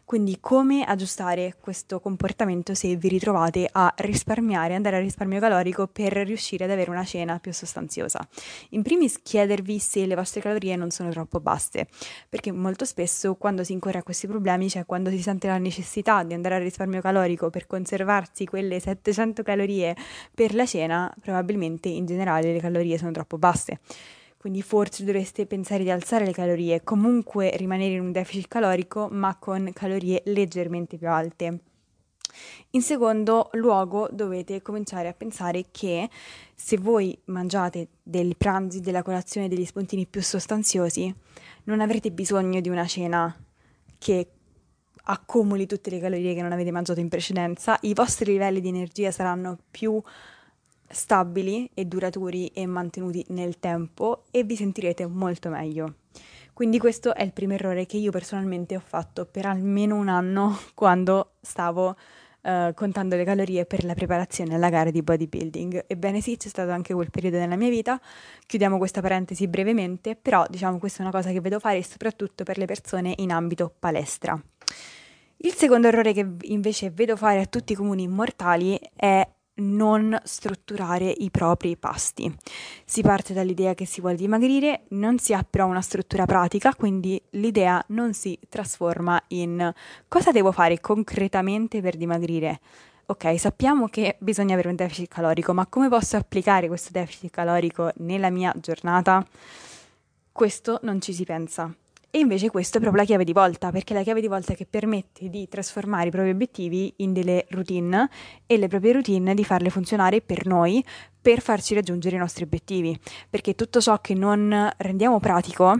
Quindi 0.09 0.39
come 0.41 0.85
aggiustare 0.85 1.57
questo 1.61 2.01
comportamento 2.01 2.73
se 2.73 2.97
vi 2.97 3.09
ritrovate 3.09 3.69
a 3.71 3.93
risparmiare, 3.99 4.75
andare 4.75 4.97
a 4.97 5.01
risparmio 5.01 5.39
calorico 5.39 5.87
per 5.87 6.15
riuscire 6.15 6.65
ad 6.65 6.71
avere 6.71 6.89
una 6.89 7.05
cena 7.05 7.39
più 7.39 7.53
sostanziosa. 7.53 8.27
In 8.71 8.81
primis 8.81 9.21
chiedervi 9.21 9.79
se 9.79 10.07
le 10.07 10.15
vostre 10.15 10.41
calorie 10.41 10.77
non 10.77 10.89
sono 10.89 11.11
troppo 11.11 11.41
basse, 11.41 11.89
perché 12.27 12.53
molto 12.53 12.87
spesso 12.87 13.35
quando 13.35 13.65
si 13.65 13.73
incorre 13.73 13.99
a 13.99 14.03
questi 14.03 14.27
problemi, 14.27 14.71
cioè 14.71 14.87
quando 14.87 15.11
si 15.11 15.21
sente 15.21 15.47
la 15.47 15.59
necessità 15.59 16.23
di 16.23 16.33
andare 16.33 16.55
a 16.55 16.59
risparmio 16.59 17.03
calorico 17.03 17.51
per 17.51 17.67
conservarsi 17.67 18.47
quelle 18.47 18.81
700 18.81 19.43
calorie 19.43 19.95
per 20.35 20.55
la 20.55 20.65
cena, 20.65 21.15
probabilmente 21.21 21.91
in 21.91 22.07
generale 22.07 22.51
le 22.51 22.61
calorie 22.61 22.97
sono 22.97 23.11
troppo 23.11 23.37
basse 23.37 23.79
quindi 24.39 24.63
forse 24.63 25.05
dovreste 25.05 25.47
pensare 25.47 25.83
di 25.83 25.91
alzare 25.91 26.25
le 26.25 26.33
calorie, 26.33 26.83
comunque 26.85 27.51
rimanere 27.57 27.95
in 27.95 28.01
un 28.01 28.13
deficit 28.13 28.49
calorico 28.49 29.09
ma 29.11 29.37
con 29.37 29.71
calorie 29.75 30.23
leggermente 30.27 30.97
più 30.97 31.09
alte. 31.09 31.59
In 32.71 32.83
secondo 32.83 33.51
luogo 33.55 34.09
dovete 34.13 34.63
cominciare 34.63 35.09
a 35.09 35.13
pensare 35.13 35.67
che 35.73 36.09
se 36.55 36.77
voi 36.79 37.19
mangiate 37.27 37.89
dei 38.03 38.35
pranzi, 38.37 38.81
della 38.81 39.03
colazione, 39.03 39.49
degli 39.49 39.65
spuntini 39.65 40.07
più 40.07 40.23
sostanziosi, 40.23 41.13
non 41.65 41.81
avrete 41.81 42.13
bisogno 42.13 42.61
di 42.61 42.69
una 42.69 42.87
cena 42.87 43.35
che 43.99 44.29
accumuli 45.11 45.67
tutte 45.67 45.91
le 45.91 45.99
calorie 45.99 46.35
che 46.35 46.43
non 46.43 46.53
avete 46.53 46.71
mangiato 46.71 47.01
in 47.01 47.09
precedenza, 47.09 47.79
i 47.83 47.95
vostri 47.95 48.33
livelli 48.33 48.61
di 48.61 48.69
energia 48.69 49.11
saranno 49.11 49.59
più 49.71 50.01
stabili 50.89 51.71
e 51.75 51.85
duraturi 51.85 52.49
e 52.49 52.67
mantenuti 52.67 53.25
nel 53.29 53.59
tempo 53.59 54.25
e 54.31 54.45
vi 54.45 54.57
sentirete 54.57 55.07
molto 55.07 55.49
meglio. 55.49 55.95
Quindi 56.53 56.79
questo 56.79 57.15
è 57.15 57.23
il 57.23 57.33
primo 57.33 57.53
errore 57.53 57.87
che 57.87 57.99
io 57.99 58.11
personalmente 58.11 58.75
ho 58.75 58.83
fatto 58.85 59.27
per 59.27 59.47
almeno 59.47 59.95
un 59.95 60.09
anno 60.09 60.59
quando 60.75 61.35
stavo 61.41 61.95
uh, 62.43 62.75
contando 62.75 63.15
le 63.15 63.23
calorie 63.23 63.65
per 63.65 63.85
la 63.85 63.95
preparazione 63.95 64.55
alla 64.55 64.69
gara 64.69 64.91
di 64.91 65.03
bodybuilding. 65.03 65.85
Ebbene 65.87 66.21
sì, 66.21 66.37
c'è 66.37 66.49
stato 66.49 66.71
anche 66.71 66.95
quel 66.95 67.11
periodo 67.11 67.39
nella 67.39 67.55
mia 67.55 67.69
vita. 67.69 68.01
Chiudiamo 68.45 68.77
questa 68.77 69.01
parentesi 69.01 69.47
brevemente, 69.47 70.17
però 70.17 70.45
diciamo 70.49 70.79
questa 70.79 70.99
è 70.99 71.03
una 71.03 71.13
cosa 71.13 71.31
che 71.31 71.41
vedo 71.41 71.61
fare 71.61 71.81
soprattutto 71.85 72.43
per 72.43 72.59
le 72.59 72.65
persone 72.65 73.15
in 73.19 73.31
ambito 73.31 73.73
palestra. 73.79 74.37
Il 75.41 75.55
secondo 75.55 75.87
errore 75.87 76.13
che 76.13 76.27
invece 76.41 76.91
vedo 76.91 77.17
fare 77.17 77.41
a 77.41 77.47
tutti 77.47 77.73
i 77.73 77.77
comuni 77.77 78.09
mortali 78.09 78.77
è 78.97 79.25
non 79.59 80.19
strutturare 80.25 81.09
i 81.11 81.31
propri 81.31 81.77
pasti. 81.77 82.35
Si 82.85 83.03
parte 83.03 83.33
dall'idea 83.33 83.75
che 83.75 83.87
si 83.87 84.01
vuole 84.01 84.17
dimagrire, 84.17 84.85
non 84.89 85.19
si 85.19 85.33
ha 85.35 85.45
però 85.49 85.67
una 85.67 85.81
struttura 85.81 86.27
pratica, 86.27 86.75
quindi 86.75 87.21
l'idea 87.31 87.83
non 87.89 88.13
si 88.13 88.39
trasforma 88.49 89.23
in 89.29 89.73
cosa 90.09 90.33
devo 90.33 90.53
fare 90.53 90.81
concretamente 90.81 91.81
per 91.81 91.97
dimagrire. 91.97 92.61
Ok, 93.07 93.39
sappiamo 93.39 93.89
che 93.89 94.17
bisogna 94.21 94.53
avere 94.53 94.69
un 94.69 94.77
deficit 94.77 95.09
calorico, 95.09 95.55
ma 95.55 95.67
come 95.67 95.89
posso 95.89 96.19
applicare 96.19 96.69
questo 96.69 96.91
deficit 96.93 97.31
calorico 97.31 97.91
nella 97.97 98.29
mia 98.29 98.55
giornata? 98.59 99.27
Questo 100.31 100.79
non 100.83 101.01
ci 101.01 101.15
si 101.15 101.25
pensa. 101.25 101.75
E 102.11 102.21
invece 102.21 102.49
questo 102.49 102.79
è 102.79 102.81
proprio 102.81 103.03
la 103.03 103.07
chiave 103.07 103.25
di 103.25 103.35
volta, 103.35 103.71
perché 103.71 103.93
è 103.93 103.97
la 103.97 104.03
chiave 104.03 104.23
di 104.23 104.29
volta 104.29 104.55
che 104.55 104.65
permette 104.65 105.29
di 105.29 105.47
trasformare 105.47 106.09
i 106.09 106.11
propri 106.11 106.31
obiettivi 106.31 106.95
in 106.97 107.13
delle 107.13 107.45
routine 107.51 108.09
e 108.47 108.57
le 108.57 108.67
proprie 108.67 108.95
routine 108.95 109.35
di 109.35 109.45
farle 109.45 109.69
funzionare 109.69 110.23
per 110.23 110.47
noi, 110.47 110.83
per 111.21 111.43
farci 111.43 111.75
raggiungere 111.75 112.17
i 112.17 112.19
nostri 112.19 112.45
obiettivi, 112.45 112.99
perché 113.29 113.55
tutto 113.55 113.79
ciò 113.83 114.01
che 114.01 114.15
non 114.15 114.73
rendiamo 114.79 115.21
pratico 115.21 115.77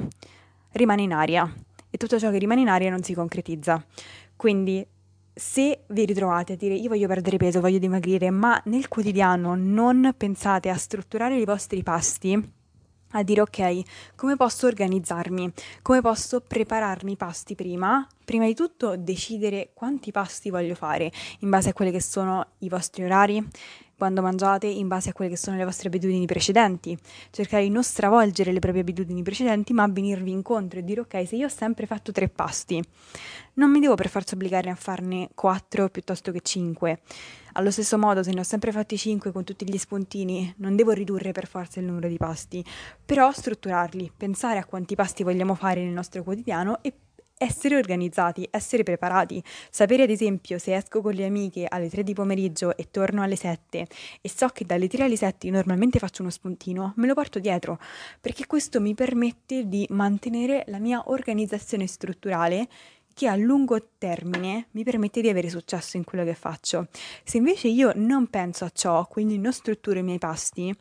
rimane 0.73 1.03
in 1.03 1.15
aria 1.15 1.51
e 1.89 1.97
tutto 1.97 2.19
ciò 2.19 2.31
che 2.31 2.37
rimane 2.37 2.61
in 2.61 2.69
aria 2.69 2.91
non 2.91 3.03
si 3.03 3.15
concretizza. 3.15 3.83
Quindi 4.37 4.87
se 5.33 5.85
vi 5.87 6.05
ritrovate 6.05 6.53
a 6.53 6.57
dire 6.57 6.75
io 6.75 6.89
voglio 6.89 7.07
perdere 7.07 7.39
peso, 7.39 7.61
voglio 7.61 7.79
dimagrire, 7.79 8.29
ma 8.31 8.61
nel 8.67 8.89
quotidiano 8.89 9.55
non 9.55 10.13
pensate 10.15 10.69
a 10.69 10.77
strutturare 10.77 11.39
i 11.39 11.45
vostri 11.47 11.83
pasti, 11.83 12.57
a 13.13 13.23
dire 13.23 13.41
ok, 13.41 13.83
come 14.15 14.37
posso 14.37 14.67
organizzarmi, 14.67 15.53
come 15.83 16.01
posso 16.01 16.41
prepararmi 16.41 17.13
i 17.13 17.17
pasti 17.17 17.55
prima, 17.55 18.07
prima 18.25 18.47
di 18.47 18.55
tutto 18.55 18.97
decidere 18.97 19.71
quanti 19.73 20.13
pasti 20.13 20.51
voglio 20.51 20.75
fare 20.75 21.11
in 21.41 21.51
base 21.51 21.71
a 21.71 21.73
quelli 21.73 21.91
che 21.91 22.03
sono 22.03 22.47
i 22.59 22.69
vostri 22.69 23.05
orari, 23.05 23.47
quando 23.99 24.23
mangiate 24.23 24.69
in 24.69 24.87
base 24.87 25.11
a 25.11 25.13
quelle 25.13 25.31
che 25.31 25.37
sono 25.37 25.57
le 25.57 25.65
vostre 25.65 25.89
abitudini 25.89 26.25
precedenti, 26.25 26.97
cercare 27.31 27.65
di 27.65 27.71
non 27.71 27.83
stravolgere 27.83 28.53
le 28.53 28.61
proprie 28.61 28.83
abitudini 28.83 29.23
precedenti, 29.23 29.73
ma 29.73 29.89
venirvi 29.89 30.31
incontro 30.31 30.79
e 30.79 30.85
dire 30.85 31.01
ok, 31.01 31.27
se 31.27 31.35
io 31.35 31.47
ho 31.47 31.51
sempre 31.51 31.85
fatto 31.87 32.13
tre 32.13 32.29
pasti, 32.29 32.81
non 33.55 33.73
mi 33.73 33.81
devo 33.81 33.97
per 33.97 34.09
forza 34.09 34.37
obbligare 34.37 34.71
a 34.71 34.77
farne 34.77 35.31
quattro 35.35 35.89
piuttosto 35.89 36.31
che 36.31 36.41
cinque. 36.43 37.01
Allo 37.59 37.73
stesso 37.73 37.99
modo, 37.99 38.23
se 38.23 38.31
ne 38.31 38.39
ho 38.39 38.45
sempre 38.45 38.71
fatti 38.71 38.97
cinque 38.97 39.33
con 39.33 39.43
tutti 39.43 39.69
gli 39.69 39.79
spuntini, 39.79 40.55
non 40.59 40.77
devo 40.77 40.93
ridurre 40.93 41.33
per 41.33 41.49
forza 41.49 41.81
il 41.81 41.87
numero 41.87 42.07
di 42.07 42.17
pasti, 42.17 42.65
però 43.05 43.33
strutturarli, 43.33 44.13
pensare 44.17 44.61
a 44.61 44.65
quanti 44.65 44.95
pasti 44.95 45.25
vogliamo 45.25 45.57
fare 45.57 45.83
nel 45.83 45.93
nostro 45.93 46.23
quotidiano 46.23 46.81
e 46.83 46.93
essere 47.37 47.77
organizzati, 47.77 48.47
essere 48.51 48.85
preparati, 48.85 49.43
sapere 49.71 50.05
ad 50.05 50.11
esempio 50.11 50.59
se 50.59 50.77
esco 50.77 51.01
con 51.01 51.15
le 51.15 51.25
amiche 51.25 51.67
alle 51.69 51.89
3 51.89 52.05
di 52.05 52.13
pomeriggio 52.13 52.77
e 52.77 52.89
torno 52.93 53.23
alle 53.23 53.37
7 53.37 53.87
e 54.21 54.29
so 54.29 54.47
che 54.49 54.65
dalle 54.65 54.87
3 54.87 55.05
alle 55.05 55.17
7 55.17 55.51
normalmente 55.51 55.99
faccio 55.99 56.23
uno 56.23 56.31
spuntino, 56.31 56.93
me 56.97 57.09
lo 57.09 57.15
porto 57.15 57.41
dietro, 57.41 57.81
perché 58.21 58.47
questo 58.47 58.81
mi 58.81 58.95
permette 58.95 59.67
di 59.67 59.85
mantenere 59.91 60.63
la 60.69 60.79
mia 60.79 61.03
organizzazione 61.07 61.89
strutturale 61.89 62.69
che 63.19 63.27
a 63.27 63.35
lungo 63.35 63.95
termine 63.99 64.69
mi 64.71 64.85
permette 64.85 65.21
di 65.21 65.29
avere 65.29 65.51
successo 65.51 65.97
in 65.97 66.05
quello 66.05 66.23
che 66.23 66.35
faccio. 66.35 66.87
Se 67.25 67.39
invece 67.39 67.67
io 67.67 67.91
non 67.97 68.29
penso 68.29 68.65
a 68.65 68.71
ciò, 68.71 69.05
quindi 69.09 69.41
non 69.41 69.53
strutturo 69.53 69.99
i 69.99 70.05
miei 70.05 70.19
pasti, 70.19 70.73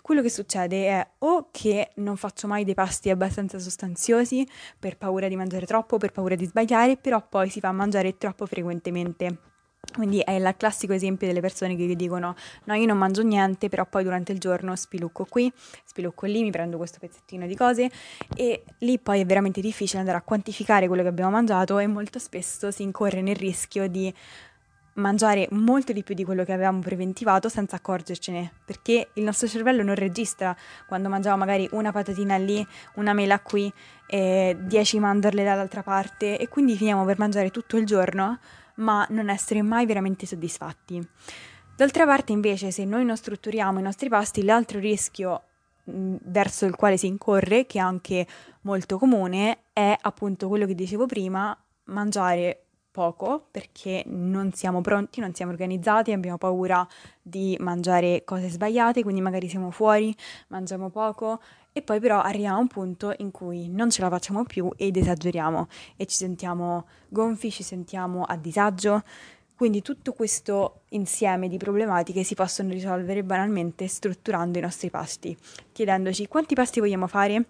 quello 0.00 0.22
che 0.22 0.30
succede 0.30 0.86
è 0.86 1.06
o 1.18 1.48
che 1.50 1.90
non 1.96 2.16
faccio 2.16 2.46
mai 2.46 2.64
dei 2.64 2.72
pasti 2.72 3.10
abbastanza 3.10 3.58
sostanziosi 3.58 4.48
per 4.78 4.96
paura 4.96 5.28
di 5.28 5.36
mangiare 5.36 5.66
troppo, 5.66 5.98
per 5.98 6.12
paura 6.12 6.34
di 6.34 6.46
sbagliare, 6.46 6.96
però 6.96 7.22
poi 7.28 7.50
si 7.50 7.60
fa 7.60 7.70
mangiare 7.72 8.16
troppo 8.16 8.46
frequentemente. 8.46 9.51
Quindi 9.94 10.20
è 10.20 10.30
il 10.30 10.54
classico 10.56 10.92
esempio 10.94 11.26
delle 11.26 11.40
persone 11.40 11.76
che 11.76 11.84
vi 11.86 11.96
dicono 11.96 12.34
no 12.64 12.74
io 12.74 12.86
non 12.86 12.96
mangio 12.96 13.22
niente 13.22 13.68
però 13.68 13.84
poi 13.84 14.04
durante 14.04 14.32
il 14.32 14.38
giorno 14.38 14.74
spilucco 14.74 15.26
qui, 15.28 15.52
spilucco 15.84 16.24
lì, 16.26 16.42
mi 16.42 16.50
prendo 16.50 16.76
questo 16.78 16.98
pezzettino 16.98 17.46
di 17.46 17.54
cose. 17.54 17.90
E 18.34 18.64
lì 18.78 18.98
poi 18.98 19.20
è 19.20 19.26
veramente 19.26 19.60
difficile 19.60 19.98
andare 20.00 20.18
a 20.18 20.22
quantificare 20.22 20.86
quello 20.86 21.02
che 21.02 21.08
abbiamo 21.08 21.30
mangiato 21.30 21.78
e 21.78 21.86
molto 21.86 22.18
spesso 22.18 22.70
si 22.70 22.82
incorre 22.82 23.20
nel 23.20 23.36
rischio 23.36 23.86
di 23.88 24.12
mangiare 24.94 25.48
molto 25.52 25.92
di 25.92 26.02
più 26.02 26.14
di 26.14 26.24
quello 26.24 26.44
che 26.44 26.52
avevamo 26.52 26.80
preventivato 26.80 27.48
senza 27.48 27.76
accorgercene, 27.76 28.52
perché 28.64 29.08
il 29.14 29.24
nostro 29.24 29.48
cervello 29.48 29.82
non 29.82 29.94
registra 29.94 30.54
quando 30.86 31.08
mangiamo 31.08 31.38
magari 31.38 31.68
una 31.72 31.92
patatina 31.92 32.36
lì, 32.36 32.66
una 32.94 33.14
mela 33.14 33.40
qui, 33.40 33.72
e 34.06 34.56
10 34.60 34.98
mandorle 34.98 35.44
dall'altra 35.44 35.82
parte 35.82 36.38
e 36.38 36.48
quindi 36.48 36.76
finiamo 36.76 37.04
per 37.06 37.18
mangiare 37.18 37.50
tutto 37.50 37.78
il 37.78 37.86
giorno 37.86 38.38
ma 38.76 39.06
non 39.10 39.28
essere 39.28 39.62
mai 39.62 39.86
veramente 39.86 40.26
soddisfatti. 40.26 41.06
D'altra 41.76 42.04
parte, 42.04 42.32
invece, 42.32 42.70
se 42.70 42.84
noi 42.84 43.04
non 43.04 43.16
strutturiamo 43.16 43.78
i 43.78 43.82
nostri 43.82 44.08
pasti, 44.08 44.44
l'altro 44.44 44.78
rischio 44.78 45.42
mh, 45.84 46.16
verso 46.24 46.66
il 46.66 46.76
quale 46.76 46.96
si 46.96 47.06
incorre, 47.06 47.66
che 47.66 47.78
è 47.78 47.80
anche 47.80 48.26
molto 48.62 48.98
comune, 48.98 49.64
è 49.72 49.96
appunto 50.00 50.48
quello 50.48 50.66
che 50.66 50.74
dicevo 50.74 51.06
prima, 51.06 51.56
mangiare 51.84 52.66
poco 52.92 53.48
perché 53.50 54.04
non 54.06 54.52
siamo 54.52 54.82
pronti, 54.82 55.18
non 55.20 55.34
siamo 55.34 55.50
organizzati, 55.50 56.12
abbiamo 56.12 56.36
paura 56.36 56.86
di 57.20 57.56
mangiare 57.58 58.22
cose 58.24 58.50
sbagliate, 58.50 59.02
quindi 59.02 59.22
magari 59.22 59.48
siamo 59.48 59.70
fuori, 59.70 60.14
mangiamo 60.48 60.90
poco 60.90 61.40
e 61.72 61.82
poi 61.82 62.00
però 62.00 62.20
arriviamo 62.20 62.56
a 62.56 62.60
un 62.60 62.68
punto 62.68 63.14
in 63.18 63.30
cui 63.30 63.68
non 63.68 63.90
ce 63.90 64.02
la 64.02 64.08
facciamo 64.08 64.44
più 64.44 64.70
ed 64.76 64.96
esageriamo 64.96 65.68
e 65.96 66.06
ci 66.06 66.16
sentiamo 66.16 66.86
gonfi, 67.08 67.50
ci 67.50 67.62
sentiamo 67.62 68.24
a 68.24 68.36
disagio. 68.36 69.02
Quindi 69.54 69.80
tutto 69.80 70.12
questo 70.12 70.82
insieme 70.90 71.48
di 71.48 71.56
problematiche 71.56 72.24
si 72.24 72.34
possono 72.34 72.70
risolvere 72.70 73.22
banalmente 73.22 73.86
strutturando 73.86 74.58
i 74.58 74.60
nostri 74.60 74.90
pasti, 74.90 75.36
chiedendoci 75.70 76.26
quanti 76.26 76.54
pasti 76.54 76.80
vogliamo 76.80 77.06
fare 77.06 77.44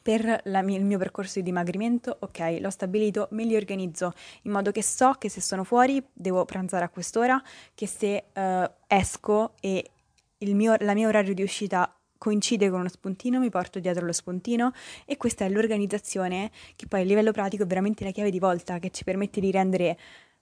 per 0.00 0.42
mia, 0.44 0.78
il 0.78 0.84
mio 0.84 0.98
percorso 0.98 1.40
di 1.40 1.44
dimagrimento, 1.44 2.16
ok, 2.20 2.58
l'ho 2.60 2.70
stabilito, 2.70 3.28
me 3.32 3.44
li 3.44 3.56
organizzo 3.56 4.12
in 4.42 4.52
modo 4.52 4.70
che 4.70 4.82
so 4.82 5.14
che 5.18 5.28
se 5.28 5.40
sono 5.40 5.64
fuori 5.64 6.02
devo 6.12 6.44
pranzare 6.44 6.84
a 6.84 6.88
quest'ora, 6.88 7.40
che 7.74 7.86
se 7.86 8.24
uh, 8.32 8.70
esco 8.86 9.54
e 9.60 9.90
mio, 10.38 10.76
la 10.80 10.94
mia 10.94 11.08
orario 11.08 11.34
di 11.34 11.42
uscita 11.42 11.92
coincide 12.20 12.68
con 12.68 12.80
uno 12.80 12.90
spuntino, 12.90 13.40
mi 13.40 13.48
porto 13.48 13.78
dietro 13.78 14.04
lo 14.04 14.12
spuntino 14.12 14.72
e 15.06 15.16
questa 15.16 15.46
è 15.46 15.48
l'organizzazione 15.48 16.50
che 16.76 16.86
poi 16.86 17.00
a 17.00 17.04
livello 17.04 17.32
pratico 17.32 17.62
è 17.62 17.66
veramente 17.66 18.04
la 18.04 18.10
chiave 18.10 18.30
di 18.30 18.38
volta 18.38 18.78
che 18.78 18.90
ci 18.90 19.04
permette 19.04 19.40
di 19.40 19.50
rendere 19.50 19.96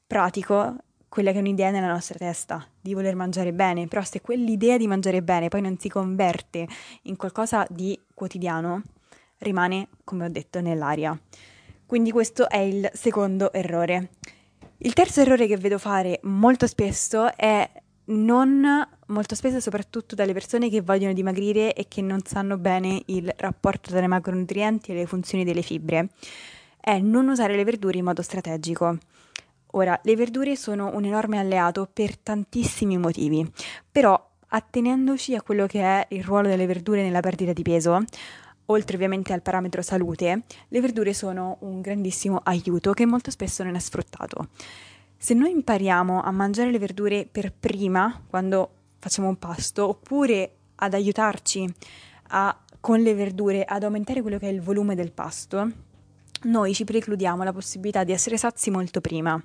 pratico 0.04 0.76
quella 1.08 1.30
che 1.30 1.36
è 1.36 1.40
un'idea 1.40 1.70
nella 1.70 1.86
nostra 1.86 2.18
testa, 2.18 2.66
di 2.80 2.94
voler 2.94 3.14
mangiare 3.14 3.52
bene, 3.52 3.86
però 3.86 4.02
se 4.02 4.20
quell'idea 4.20 4.76
di 4.76 4.88
mangiare 4.88 5.22
bene 5.22 5.46
poi 5.46 5.60
non 5.60 5.78
si 5.78 5.88
converte 5.88 6.66
in 7.02 7.14
qualcosa 7.14 7.64
di 7.70 7.98
quotidiano, 8.12 8.82
rimane, 9.38 9.86
come 10.02 10.24
ho 10.24 10.28
detto, 10.28 10.60
nell'aria. 10.60 11.16
Quindi 11.86 12.10
questo 12.10 12.48
è 12.48 12.58
il 12.58 12.90
secondo 12.92 13.52
errore. 13.52 14.10
Il 14.78 14.94
terzo 14.94 15.20
errore 15.20 15.46
che 15.46 15.56
vedo 15.56 15.78
fare 15.78 16.18
molto 16.24 16.66
spesso 16.66 17.34
è 17.36 17.70
non 18.08 18.86
molto 19.06 19.34
spesso 19.34 19.60
soprattutto 19.60 20.14
dalle 20.14 20.32
persone 20.32 20.68
che 20.68 20.80
vogliono 20.80 21.12
dimagrire 21.12 21.74
e 21.74 21.86
che 21.88 22.02
non 22.02 22.20
sanno 22.24 22.58
bene 22.58 23.02
il 23.06 23.32
rapporto 23.36 23.90
tra 23.90 24.02
i 24.02 24.08
macronutrienti 24.08 24.92
e 24.92 24.94
le 24.94 25.06
funzioni 25.06 25.44
delle 25.44 25.62
fibre, 25.62 26.10
è 26.80 26.98
non 26.98 27.28
usare 27.28 27.56
le 27.56 27.64
verdure 27.64 27.98
in 27.98 28.04
modo 28.04 28.22
strategico. 28.22 28.98
Ora, 29.72 29.98
le 30.02 30.16
verdure 30.16 30.56
sono 30.56 30.90
un 30.94 31.04
enorme 31.04 31.38
alleato 31.38 31.88
per 31.92 32.16
tantissimi 32.16 32.96
motivi, 32.96 33.46
però 33.90 34.26
attenendoci 34.48 35.34
a 35.34 35.42
quello 35.42 35.66
che 35.66 35.80
è 35.82 36.06
il 36.10 36.24
ruolo 36.24 36.48
delle 36.48 36.66
verdure 36.66 37.02
nella 37.02 37.20
perdita 37.20 37.52
di 37.52 37.62
peso, 37.62 38.02
oltre 38.66 38.96
ovviamente 38.96 39.34
al 39.34 39.42
parametro 39.42 39.82
salute, 39.82 40.42
le 40.68 40.80
verdure 40.80 41.12
sono 41.12 41.58
un 41.60 41.82
grandissimo 41.82 42.40
aiuto 42.44 42.92
che 42.92 43.04
molto 43.04 43.30
spesso 43.30 43.62
non 43.62 43.74
è 43.74 43.78
sfruttato. 43.78 44.48
Se 45.20 45.34
noi 45.34 45.50
impariamo 45.50 46.22
a 46.22 46.30
mangiare 46.30 46.70
le 46.70 46.78
verdure 46.78 47.26
per 47.30 47.52
prima, 47.52 48.22
quando 48.28 48.70
facciamo 49.00 49.26
un 49.26 49.36
pasto, 49.36 49.88
oppure 49.88 50.52
ad 50.76 50.94
aiutarci 50.94 51.68
a, 52.28 52.56
con 52.78 53.00
le 53.00 53.14
verdure 53.14 53.64
ad 53.64 53.82
aumentare 53.82 54.22
quello 54.22 54.38
che 54.38 54.48
è 54.48 54.52
il 54.52 54.62
volume 54.62 54.94
del 54.94 55.10
pasto, 55.10 55.68
noi 56.42 56.72
ci 56.72 56.84
precludiamo 56.84 57.42
la 57.42 57.52
possibilità 57.52 58.04
di 58.04 58.12
essere 58.12 58.36
sazi 58.36 58.70
molto 58.70 59.00
prima. 59.00 59.42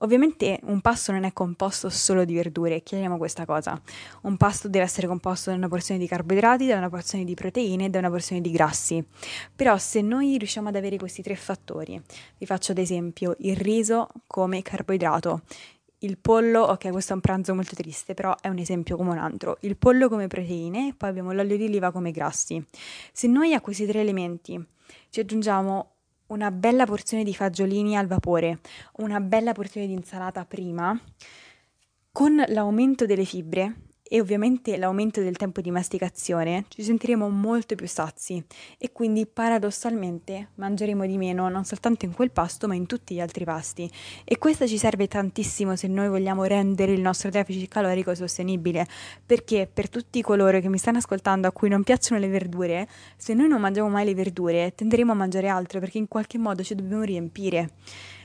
Ovviamente 0.00 0.60
un 0.64 0.80
pasto 0.80 1.12
non 1.12 1.24
è 1.24 1.32
composto 1.32 1.88
solo 1.88 2.24
di 2.24 2.34
verdure, 2.34 2.82
chiariamo 2.82 3.16
questa 3.16 3.44
cosa. 3.44 3.80
Un 4.22 4.36
pasto 4.36 4.68
deve 4.68 4.84
essere 4.84 5.06
composto 5.06 5.50
da 5.50 5.56
una 5.56 5.68
porzione 5.68 5.98
di 5.98 6.06
carboidrati, 6.06 6.66
da 6.66 6.76
una 6.76 6.88
porzione 6.88 7.24
di 7.24 7.34
proteine 7.34 7.86
e 7.86 7.90
da 7.90 7.98
una 7.98 8.10
porzione 8.10 8.40
di 8.40 8.50
grassi. 8.50 9.04
Però 9.54 9.76
se 9.78 10.00
noi 10.00 10.38
riusciamo 10.38 10.68
ad 10.68 10.76
avere 10.76 10.96
questi 10.98 11.22
tre 11.22 11.34
fattori, 11.34 12.00
vi 12.38 12.46
faccio 12.46 12.72
ad 12.72 12.78
esempio 12.78 13.34
il 13.40 13.56
riso 13.56 14.08
come 14.26 14.62
carboidrato, 14.62 15.42
il 16.02 16.16
pollo, 16.16 16.60
ok, 16.62 16.90
questo 16.90 17.12
è 17.12 17.14
un 17.16 17.20
pranzo 17.20 17.54
molto 17.56 17.74
triste, 17.74 18.14
però 18.14 18.32
è 18.40 18.46
un 18.48 18.58
esempio 18.58 18.96
come 18.96 19.10
un 19.10 19.18
altro. 19.18 19.56
Il 19.62 19.76
pollo 19.76 20.08
come 20.08 20.28
proteine, 20.28 20.94
poi 20.96 21.08
abbiamo 21.08 21.32
l'olio 21.32 21.56
di 21.56 21.64
oliva 21.64 21.90
come 21.90 22.12
grassi. 22.12 22.64
Se 23.12 23.26
noi 23.26 23.52
a 23.52 23.60
questi 23.60 23.84
tre 23.84 24.00
elementi 24.00 24.64
ci 25.10 25.18
aggiungiamo 25.18 25.94
una 26.28 26.50
bella 26.50 26.86
porzione 26.86 27.24
di 27.24 27.34
fagiolini 27.34 27.96
al 27.96 28.06
vapore, 28.06 28.60
una 28.96 29.20
bella 29.20 29.52
porzione 29.52 29.86
di 29.86 29.92
insalata 29.92 30.44
prima, 30.44 30.98
con 32.12 32.42
l'aumento 32.48 33.06
delle 33.06 33.24
fibre 33.24 33.87
e 34.08 34.20
ovviamente 34.20 34.76
l'aumento 34.76 35.20
del 35.20 35.36
tempo 35.36 35.60
di 35.60 35.70
masticazione, 35.70 36.64
ci 36.68 36.82
sentiremo 36.82 37.28
molto 37.28 37.74
più 37.74 37.86
sazi. 37.86 38.42
E 38.78 38.90
quindi 38.92 39.26
paradossalmente 39.26 40.50
mangeremo 40.54 41.06
di 41.06 41.18
meno 41.18 41.48
non 41.48 41.64
soltanto 41.64 42.04
in 42.06 42.14
quel 42.14 42.30
pasto 42.30 42.66
ma 42.66 42.74
in 42.74 42.86
tutti 42.86 43.14
gli 43.14 43.20
altri 43.20 43.44
pasti. 43.44 43.90
E 44.24 44.38
questo 44.38 44.66
ci 44.66 44.78
serve 44.78 45.08
tantissimo 45.08 45.76
se 45.76 45.88
noi 45.88 46.08
vogliamo 46.08 46.44
rendere 46.44 46.92
il 46.92 47.00
nostro 47.00 47.30
deficit 47.30 47.68
calorico 47.68 48.14
sostenibile. 48.14 48.86
Perché 49.24 49.68
per 49.72 49.90
tutti 49.90 50.22
coloro 50.22 50.60
che 50.60 50.68
mi 50.68 50.78
stanno 50.78 50.98
ascoltando 50.98 51.46
a 51.46 51.52
cui 51.52 51.68
non 51.68 51.82
piacciono 51.82 52.20
le 52.20 52.28
verdure, 52.28 52.88
se 53.16 53.34
noi 53.34 53.48
non 53.48 53.60
mangiamo 53.60 53.88
mai 53.88 54.04
le 54.06 54.14
verdure 54.14 54.72
tenderemo 54.74 55.12
a 55.12 55.14
mangiare 55.14 55.48
altro 55.48 55.80
perché 55.80 55.98
in 55.98 56.08
qualche 56.08 56.38
modo 56.38 56.62
ci 56.62 56.74
dobbiamo 56.74 57.02
riempire 57.02 57.70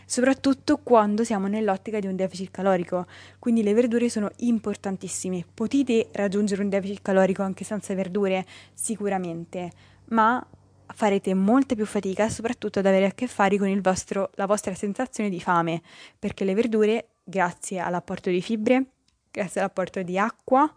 soprattutto 0.05 0.77
quando 0.77 1.23
siamo 1.23 1.47
nell'ottica 1.47 1.99
di 1.99 2.07
un 2.07 2.15
deficit 2.15 2.51
calorico. 2.51 3.05
Quindi 3.39 3.63
le 3.63 3.73
verdure 3.73 4.09
sono 4.09 4.29
importantissime. 4.37 5.45
Potete 5.53 6.09
raggiungere 6.11 6.61
un 6.61 6.69
deficit 6.69 7.01
calorico 7.01 7.43
anche 7.43 7.63
senza 7.63 7.93
verdure? 7.93 8.45
Sicuramente, 8.73 9.71
ma 10.09 10.45
farete 10.93 11.33
molta 11.33 11.75
più 11.75 11.85
fatica 11.85 12.29
soprattutto 12.29 12.79
ad 12.79 12.85
avere 12.85 13.05
a 13.05 13.11
che 13.11 13.27
fare 13.27 13.57
con 13.57 13.79
vostro, 13.81 14.31
la 14.35 14.45
vostra 14.45 14.73
sensazione 14.75 15.29
di 15.29 15.39
fame, 15.39 15.81
perché 16.17 16.43
le 16.43 16.53
verdure, 16.53 17.09
grazie 17.23 17.79
all'apporto 17.79 18.29
di 18.29 18.41
fibre, 18.41 18.85
grazie 19.31 19.61
all'apporto 19.61 20.01
di 20.03 20.17
acqua 20.17 20.71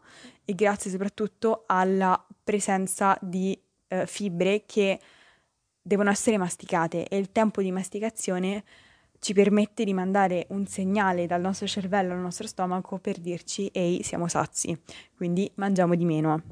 e 0.45 0.55
grazie 0.55 0.91
soprattutto 0.91 1.65
alla 1.67 2.25
presenza 2.43 3.19
di 3.21 3.59
eh, 3.89 4.07
fibre 4.07 4.65
che 4.65 4.99
devono 5.83 6.11
essere 6.11 6.39
masticate 6.39 7.07
e 7.07 7.17
il 7.17 7.31
tempo 7.31 7.63
di 7.63 7.71
masticazione 7.71 8.65
ci 9.27 9.35
permette 9.35 9.83
di 9.83 9.93
mandare 9.93 10.47
un 10.51 10.69
segnale 10.69 11.27
dal 11.27 11.41
nostro 11.41 11.67
cervello 11.67 12.13
al 12.13 12.21
nostro 12.21 12.47
stomaco 12.47 12.99
per 12.99 13.19
dirci 13.19 13.69
ehi 13.73 14.05
siamo 14.05 14.29
sazi, 14.29 14.81
quindi 15.17 15.51
mangiamo 15.57 15.97
di 15.97 16.05
meno. 16.05 16.43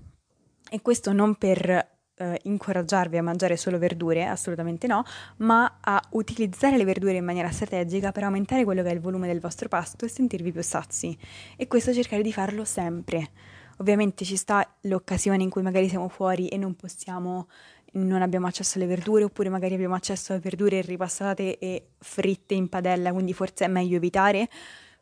E 0.69 0.83
questo 0.83 1.13
non 1.13 1.37
per 1.37 1.69
eh, 1.69 2.41
incoraggiarvi 2.43 3.17
a 3.17 3.23
mangiare 3.23 3.57
solo 3.57 3.79
verdure, 3.79 4.27
assolutamente 4.27 4.89
no, 4.89 5.05
ma 5.37 5.79
a 5.81 6.03
utilizzare 6.15 6.77
le 6.77 6.83
verdure 6.83 7.19
in 7.19 7.25
maniera 7.25 7.49
strategica 7.53 8.11
per 8.11 8.25
aumentare 8.25 8.65
quello 8.65 8.83
che 8.83 8.91
è 8.91 8.93
il 8.93 9.01
volume 9.01 9.29
del 9.29 9.39
vostro 9.39 9.69
pasto 9.69 10.05
e 10.05 10.09
sentirvi 10.09 10.51
più 10.51 10.63
sazi. 10.65 11.17
E 11.57 11.69
questo 11.69 11.93
cercare 11.93 12.23
di 12.23 12.33
farlo 12.33 12.65
sempre. 12.65 13.31
Ovviamente 13.79 14.25
ci 14.25 14.35
sta 14.35 14.69
l'occasione 14.83 15.45
in 15.45 15.51
cui 15.51 15.63
magari 15.63 15.89
siamo 15.89 16.09
fuori 16.09 16.49
e 16.49 16.57
non 16.57 16.75
possiamo 16.75 17.47
non 17.95 18.23
abbiamo 18.23 18.47
accesso 18.47 18.79
alle 18.79 18.87
verdure 18.87 19.25
oppure 19.25 19.49
magari 19.49 19.75
abbiamo 19.75 19.95
accesso 19.95 20.33
alle 20.33 20.41
verdure 20.41 20.81
ripassate 20.81 21.59
e 21.59 21.89
fritte 21.99 22.55
in 22.55 22.69
padella, 22.69 23.13
quindi 23.13 23.33
forse 23.33 23.65
è 23.65 23.69
meglio 23.69 23.97
evitare. 23.97 24.49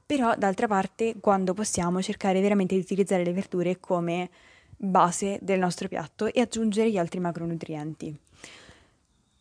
Però 0.04 0.34
d'altra 0.36 0.66
parte, 0.66 1.14
quando 1.20 1.54
possiamo, 1.54 2.02
cercare 2.02 2.40
veramente 2.40 2.74
di 2.74 2.80
utilizzare 2.80 3.24
le 3.24 3.32
verdure 3.32 3.80
come 3.80 4.30
base 4.76 5.38
del 5.40 5.58
nostro 5.58 5.88
piatto 5.88 6.26
e 6.26 6.40
aggiungere 6.40 6.90
gli 6.90 6.98
altri 6.98 7.20
macronutrienti. 7.20 8.18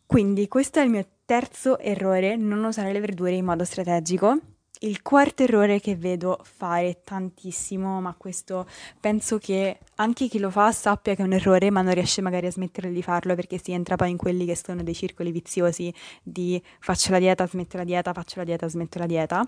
Quindi 0.06 0.48
questo 0.48 0.80
è 0.80 0.84
il 0.84 0.90
mio 0.90 1.06
terzo 1.26 1.80
errore, 1.80 2.36
non 2.36 2.64
usare 2.64 2.92
le 2.92 3.00
verdure 3.00 3.34
in 3.34 3.46
modo 3.46 3.64
strategico. 3.64 4.38
Il 4.84 5.04
quarto 5.04 5.44
errore 5.44 5.80
che 5.80 5.96
vedo 5.96 6.39
fare 6.41 7.02
tantissimo, 7.04 8.02
ma 8.02 8.15
questo 8.17 8.65
penso 9.00 9.38
che 9.38 9.78
anche 9.98 10.28
chi 10.28 10.39
lo 10.39 10.50
fa 10.50 10.72
sappia 10.72 11.13
che 11.13 11.22
è 11.22 11.26
un 11.26 11.34
errore, 11.34 11.70
ma 11.70 11.84
non 11.84 11.94
riesce 11.94 12.20
magari 12.22 12.48
a 12.48 12.52
smettere 12.52 12.89
di 12.91 13.04
farlo 13.04 13.36
perché 13.36 13.60
si 13.60 13.74
entra 13.74 13.96
poi 13.96 14.10
in 14.10 14.17
quelli 14.17 14.44
che 14.44 14.56
sono 14.56 14.82
dei 14.82 14.96
circoli 14.96 15.32
viziosi 15.32 15.94
di 16.24 16.60
faccio 16.80 17.12
la 17.12 17.20
dieta, 17.20 17.46
smetto 17.46 17.78
la 17.78 17.84
dieta, 17.84 18.12
faccio 18.12 18.39
la 18.39 18.44
dieta, 18.44 18.67
smetto 18.67 18.98
la 18.98 19.06
dieta. 19.06 19.48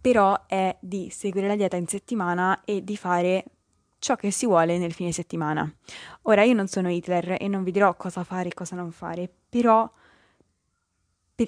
Però 0.00 0.46
è 0.48 0.76
di 0.80 1.08
seguire 1.08 1.46
la 1.46 1.54
dieta 1.54 1.76
in 1.76 1.86
settimana 1.86 2.62
e 2.64 2.82
di 2.82 2.96
fare 2.96 3.44
ciò 4.00 4.16
che 4.16 4.32
si 4.32 4.46
vuole 4.46 4.76
nel 4.76 4.92
fine 4.92 5.12
settimana. 5.12 5.72
Ora 6.22 6.42
io 6.42 6.54
non 6.54 6.66
sono 6.66 6.90
Hitler 6.90 7.36
e 7.38 7.46
non 7.46 7.62
vi 7.62 7.70
dirò 7.70 7.94
cosa 7.94 8.24
fare 8.24 8.48
e 8.48 8.54
cosa 8.54 8.74
non 8.74 8.90
fare, 8.90 9.32
però 9.48 9.88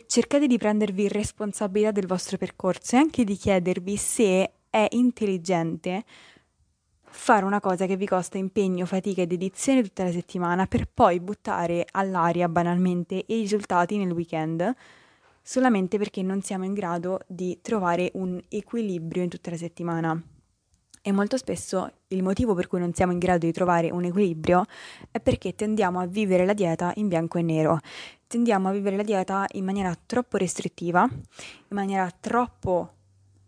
cercate 0.07 0.47
di 0.47 0.59
prendervi 0.59 1.09
responsabilità 1.09 1.91
del 1.91 2.07
vostro 2.07 2.37
percorso 2.37 2.97
e 2.97 2.99
anche 2.99 3.25
di 3.25 3.37
chiedervi 3.37 3.97
se 3.97 4.53
è 4.71 4.87
intelligente 4.91 6.05
fare 7.13 7.45
una 7.45 7.61
cosa 7.61 7.87
che 7.87 7.97
vi 7.97 8.07
costa 8.07 8.39
impegno, 8.39 8.87
fatica 8.87 9.23
e 9.23 9.27
dedizione 9.27 9.83
tutta 9.83 10.05
la 10.05 10.13
settimana 10.13 10.67
per 10.67 10.87
poi 10.87 11.19
buttare 11.19 11.85
all'aria 11.91 12.49
banalmente 12.49 13.25
i 13.27 13.41
risultati 13.41 13.97
nel 13.99 14.13
weekend 14.13 14.75
solamente 15.43 15.99
perché 15.99 16.23
non 16.23 16.43
siamo 16.43 16.65
in 16.65 16.75
grado 16.75 17.21
di 17.27 17.59
trovare 17.61 18.11
un 18.15 18.41
equilibrio 18.49 19.23
in 19.23 19.29
tutta 19.29 19.51
la 19.51 19.57
settimana. 19.57 20.23
E 21.03 21.13
molto 21.13 21.39
spesso 21.39 21.91
il 22.09 22.23
motivo 22.23 22.55
per 22.55 22.67
cui 22.67 22.79
non 22.79 22.93
siamo 22.93 23.13
in 23.13 23.19
grado 23.19 23.47
di 23.47 23.53
trovare 23.53 23.91
un 23.91 24.05
equilibrio 24.05 24.67
è 25.11 25.19
perché 25.19 25.55
tendiamo 25.55 25.99
a 25.99 26.07
vivere 26.07 26.45
la 26.45 26.53
dieta 26.53 26.93
in 26.97 27.09
bianco 27.09 27.39
e 27.39 27.43
nero. 27.43 27.79
Tendiamo 28.31 28.69
a 28.69 28.71
vivere 28.71 28.95
la 28.95 29.03
dieta 29.03 29.45
in 29.55 29.65
maniera 29.65 29.93
troppo 30.07 30.37
restrittiva, 30.37 31.03
in 31.03 31.21
maniera 31.71 32.09
troppo 32.21 32.93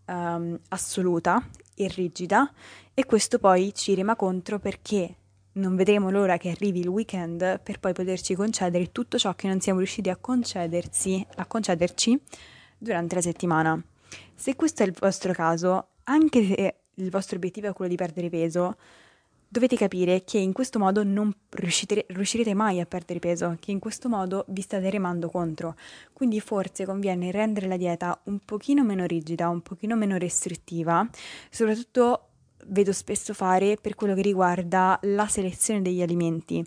um, 0.06 0.58
assoluta 0.70 1.40
e 1.76 1.86
rigida 1.86 2.52
e 2.92 3.04
questo 3.04 3.38
poi 3.38 3.72
ci 3.76 3.94
rema 3.94 4.16
contro 4.16 4.58
perché 4.58 5.14
non 5.52 5.76
vedremo 5.76 6.10
l'ora 6.10 6.36
che 6.36 6.50
arrivi 6.50 6.80
il 6.80 6.88
weekend 6.88 7.60
per 7.60 7.78
poi 7.78 7.92
poterci 7.92 8.34
concedere 8.34 8.90
tutto 8.90 9.18
ciò 9.18 9.36
che 9.36 9.46
non 9.46 9.60
siamo 9.60 9.78
riusciti 9.78 10.10
a 10.10 10.18
a 10.18 11.46
concederci 11.46 12.20
durante 12.76 13.14
la 13.14 13.20
settimana. 13.20 13.80
Se 14.34 14.56
questo 14.56 14.82
è 14.82 14.86
il 14.86 14.96
vostro 14.98 15.32
caso, 15.32 15.90
anche 16.02 16.44
se 16.44 16.74
il 16.94 17.08
vostro 17.08 17.36
obiettivo 17.36 17.68
è 17.68 17.72
quello 17.72 17.92
di 17.92 17.96
perdere 17.96 18.28
peso, 18.28 18.76
dovete 19.52 19.76
capire 19.76 20.24
che 20.24 20.38
in 20.38 20.54
questo 20.54 20.78
modo 20.78 21.04
non 21.04 21.30
riuscite, 21.50 22.06
riuscirete 22.08 22.54
mai 22.54 22.80
a 22.80 22.86
perdere 22.86 23.18
peso, 23.18 23.54
che 23.60 23.70
in 23.70 23.80
questo 23.80 24.08
modo 24.08 24.46
vi 24.48 24.62
state 24.62 24.88
remando 24.88 25.28
contro. 25.28 25.76
Quindi 26.14 26.40
forse 26.40 26.86
conviene 26.86 27.30
rendere 27.30 27.66
la 27.66 27.76
dieta 27.76 28.18
un 28.24 28.38
pochino 28.38 28.82
meno 28.82 29.04
rigida, 29.04 29.50
un 29.50 29.60
pochino 29.60 29.94
meno 29.94 30.16
restrittiva, 30.16 31.06
soprattutto 31.50 32.28
vedo 32.68 32.94
spesso 32.94 33.34
fare 33.34 33.76
per 33.78 33.94
quello 33.94 34.14
che 34.14 34.22
riguarda 34.22 34.98
la 35.02 35.26
selezione 35.26 35.82
degli 35.82 36.00
alimenti. 36.00 36.64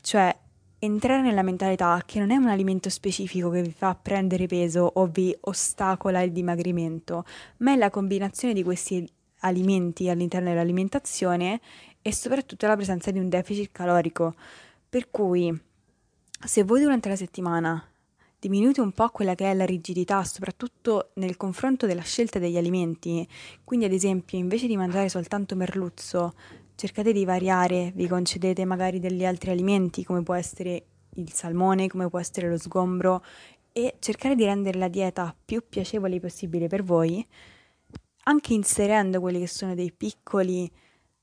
Cioè 0.00 0.36
entrare 0.80 1.22
nella 1.22 1.42
mentalità 1.42 2.02
che 2.04 2.18
non 2.18 2.32
è 2.32 2.36
un 2.36 2.48
alimento 2.48 2.90
specifico 2.90 3.48
che 3.50 3.62
vi 3.62 3.72
fa 3.76 3.94
prendere 3.94 4.46
peso 4.46 4.90
o 4.92 5.06
vi 5.06 5.36
ostacola 5.42 6.20
il 6.22 6.32
dimagrimento, 6.32 7.24
ma 7.58 7.74
è 7.74 7.76
la 7.76 7.90
combinazione 7.90 8.54
di 8.54 8.64
questi 8.64 9.08
alimenti 9.40 10.08
all'interno 10.08 10.48
dell'alimentazione 10.48 11.60
e 12.08 12.12
soprattutto 12.14 12.66
la 12.66 12.74
presenza 12.74 13.10
di 13.10 13.18
un 13.18 13.28
deficit 13.28 13.70
calorico. 13.70 14.34
Per 14.88 15.10
cui 15.10 15.54
se 16.42 16.64
voi 16.64 16.80
durante 16.80 17.10
la 17.10 17.16
settimana 17.16 17.86
diminuite 18.38 18.80
un 18.80 18.92
po' 18.92 19.10
quella 19.10 19.34
che 19.34 19.50
è 19.50 19.52
la 19.52 19.66
rigidità, 19.66 20.24
soprattutto 20.24 21.10
nel 21.14 21.36
confronto 21.36 21.84
della 21.84 22.00
scelta 22.00 22.38
degli 22.38 22.56
alimenti. 22.56 23.28
Quindi, 23.62 23.84
ad 23.84 23.92
esempio, 23.92 24.38
invece 24.38 24.66
di 24.66 24.76
mangiare 24.76 25.10
soltanto 25.10 25.54
merluzzo, 25.54 26.32
cercate 26.76 27.12
di 27.12 27.26
variare, 27.26 27.92
vi 27.94 28.08
concedete 28.08 28.64
magari 28.64 29.00
degli 29.00 29.26
altri 29.26 29.50
alimenti, 29.50 30.02
come 30.02 30.22
può 30.22 30.32
essere 30.32 30.84
il 31.16 31.30
salmone, 31.30 31.88
come 31.88 32.08
può 32.08 32.18
essere 32.18 32.48
lo 32.48 32.56
sgombro, 32.56 33.22
e 33.70 33.96
cercare 33.98 34.34
di 34.34 34.44
rendere 34.44 34.78
la 34.78 34.88
dieta 34.88 35.36
più 35.44 35.62
piacevole 35.68 36.18
possibile 36.20 36.68
per 36.68 36.82
voi, 36.82 37.26
anche 38.24 38.54
inserendo 38.54 39.20
quelli 39.20 39.40
che 39.40 39.46
sono 39.46 39.74
dei 39.74 39.92
piccoli 39.92 40.70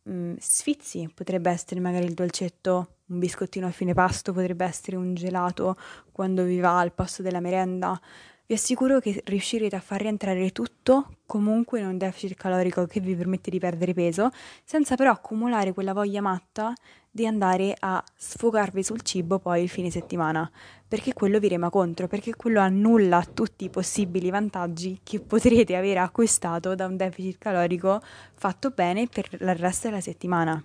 mh, 0.05 0.13
mm, 0.13 0.35
sfizi, 0.39 1.09
potrebbe 1.13 1.49
essere 1.51 1.79
magari 1.79 2.05
il 2.05 2.13
dolcetto 2.13 2.89
un 3.07 3.19
biscottino 3.19 3.67
a 3.67 3.71
fine 3.71 3.93
pasto, 3.93 4.33
potrebbe 4.33 4.65
essere 4.65 4.97
un 4.97 5.13
gelato 5.13 5.77
quando 6.11 6.43
vi 6.43 6.59
va 6.59 6.79
al 6.79 6.91
posto 6.93 7.21
della 7.21 7.39
merenda. 7.39 7.99
Vi 8.47 8.53
assicuro 8.53 8.99
che 8.99 9.21
riuscirete 9.25 9.75
a 9.75 9.79
far 9.79 10.01
rientrare 10.01 10.51
tutto 10.51 11.17
comunque 11.25 11.79
in 11.79 11.87
un 11.87 11.97
deficit 11.97 12.35
calorico 12.37 12.85
che 12.85 12.99
vi 12.99 13.15
permette 13.15 13.49
di 13.49 13.59
perdere 13.59 13.93
peso, 13.93 14.29
senza 14.63 14.95
però 14.95 15.11
accumulare 15.11 15.73
quella 15.73 15.93
voglia 15.93 16.21
matta 16.21 16.73
di 17.15 17.25
andare 17.25 17.73
a 17.80 18.04
sfogarvi 18.13 18.84
sul 18.84 19.01
cibo 19.01 19.39
poi 19.39 19.63
il 19.63 19.69
fine 19.69 19.89
settimana, 19.89 20.51
perché 20.86 21.13
quello 21.13 21.39
vi 21.39 21.47
rema 21.47 21.69
contro, 21.69 22.10
perché 22.10 22.36
quello 22.36 22.60
annulla 22.60 23.23
tutti 23.23 23.63
i 23.63 23.69
possibili 23.69 24.30
vantaggi 24.30 24.99
che 25.01 25.21
potrete 25.21 25.78
avere 25.78 25.99
acquistato 25.99 26.75
da 26.75 26.86
un 26.86 26.97
deficit 26.97 27.38
calorico 27.38 28.01
fatto 28.34 28.71
bene 28.71 29.08
per 29.08 29.30
il 29.32 29.56
resto 29.56 29.88
della 29.88 30.01
settimana. 30.01 30.62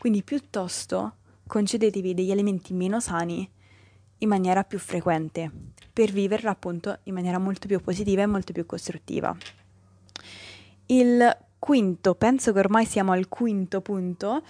Quindi 0.00 0.24
piuttosto 0.24 1.18
concedetevi 1.46 2.14
degli 2.14 2.32
alimenti 2.32 2.74
meno 2.74 2.98
sani 2.98 3.48
in 4.18 4.28
maniera 4.28 4.64
più 4.64 4.80
frequente 4.80 5.52
per 5.92 6.10
viverla 6.10 6.50
appunto 6.50 6.98
in 7.04 7.14
maniera 7.14 7.38
molto 7.38 7.68
più 7.68 7.80
positiva 7.80 8.22
e 8.22 8.26
molto 8.26 8.52
più 8.52 8.66
costruttiva. 8.66 9.36
Il 10.86 11.36
quinto, 11.60 12.16
penso 12.16 12.52
che 12.52 12.58
ormai 12.58 12.84
siamo 12.86 13.12
al 13.12 13.28
quinto 13.28 13.80
punto 13.82 14.42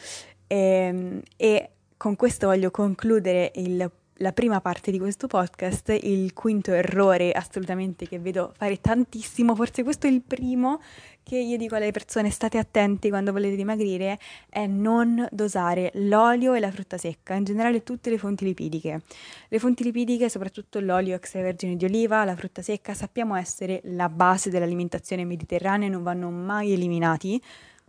ehm, 0.52 1.20
e 1.36 1.70
con 1.96 2.16
questo 2.16 2.46
voglio 2.48 2.70
concludere 2.70 3.52
il 3.56 3.90
la 4.16 4.32
prima 4.32 4.60
parte 4.60 4.92
di 4.92 4.98
questo 4.98 5.26
podcast, 5.26 5.88
il 6.00 6.32
quinto 6.32 6.72
errore 6.72 7.32
assolutamente 7.32 8.06
che 8.06 8.20
vedo 8.20 8.52
fare 8.56 8.80
tantissimo, 8.80 9.54
forse 9.56 9.82
questo 9.82 10.06
è 10.06 10.10
il 10.10 10.22
primo 10.22 10.80
che 11.24 11.38
io 11.38 11.56
dico 11.56 11.74
alle 11.74 11.90
persone 11.90 12.30
state 12.30 12.56
attenti 12.56 13.08
quando 13.08 13.32
volete 13.32 13.56
dimagrire, 13.56 14.20
è 14.48 14.66
non 14.66 15.26
dosare 15.32 15.90
l'olio 15.94 16.54
e 16.54 16.60
la 16.60 16.70
frutta 16.70 16.98
secca, 16.98 17.34
in 17.34 17.42
generale 17.42 17.82
tutte 17.82 18.10
le 18.10 18.18
fonti 18.18 18.44
lipidiche. 18.44 19.02
Le 19.48 19.58
fonti 19.58 19.82
lipidiche, 19.82 20.28
soprattutto 20.28 20.78
l'olio 20.78 21.16
extravergine 21.16 21.76
di 21.76 21.84
oliva, 21.84 22.24
la 22.24 22.36
frutta 22.36 22.62
secca, 22.62 22.94
sappiamo 22.94 23.34
essere 23.34 23.80
la 23.84 24.08
base 24.08 24.50
dell'alimentazione 24.50 25.24
mediterranea, 25.24 25.88
non 25.88 26.04
vanno 26.04 26.30
mai 26.30 26.72
eliminati, 26.72 27.42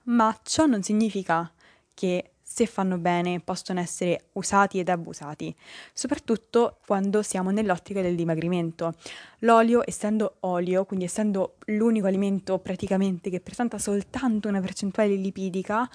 ma 0.06 0.36
ciò 0.42 0.66
non 0.66 0.82
significa 0.82 1.52
che 1.94 2.33
se 2.54 2.68
fanno 2.68 3.00
bene, 3.00 3.40
possono 3.40 3.80
essere 3.80 4.26
usati 4.34 4.78
ed 4.78 4.88
abusati, 4.88 5.56
soprattutto 5.92 6.78
quando 6.86 7.24
siamo 7.24 7.50
nell'ottica 7.50 8.04
del 8.04 8.16
dimagrimento. 8.16 8.94
L'olio, 9.40 9.82
essendo 9.84 10.36
olio, 10.42 10.86
quindi 10.86 11.06
essendo 11.06 11.56
l'unico 11.66 12.06
alimento 12.06 12.60
praticamente 12.60 13.32
che 13.32 13.40
presenta 13.40 13.80
soltanto 13.80 14.50
una 14.50 14.62
percentuale 14.62 15.16
lipidica, 15.16 15.90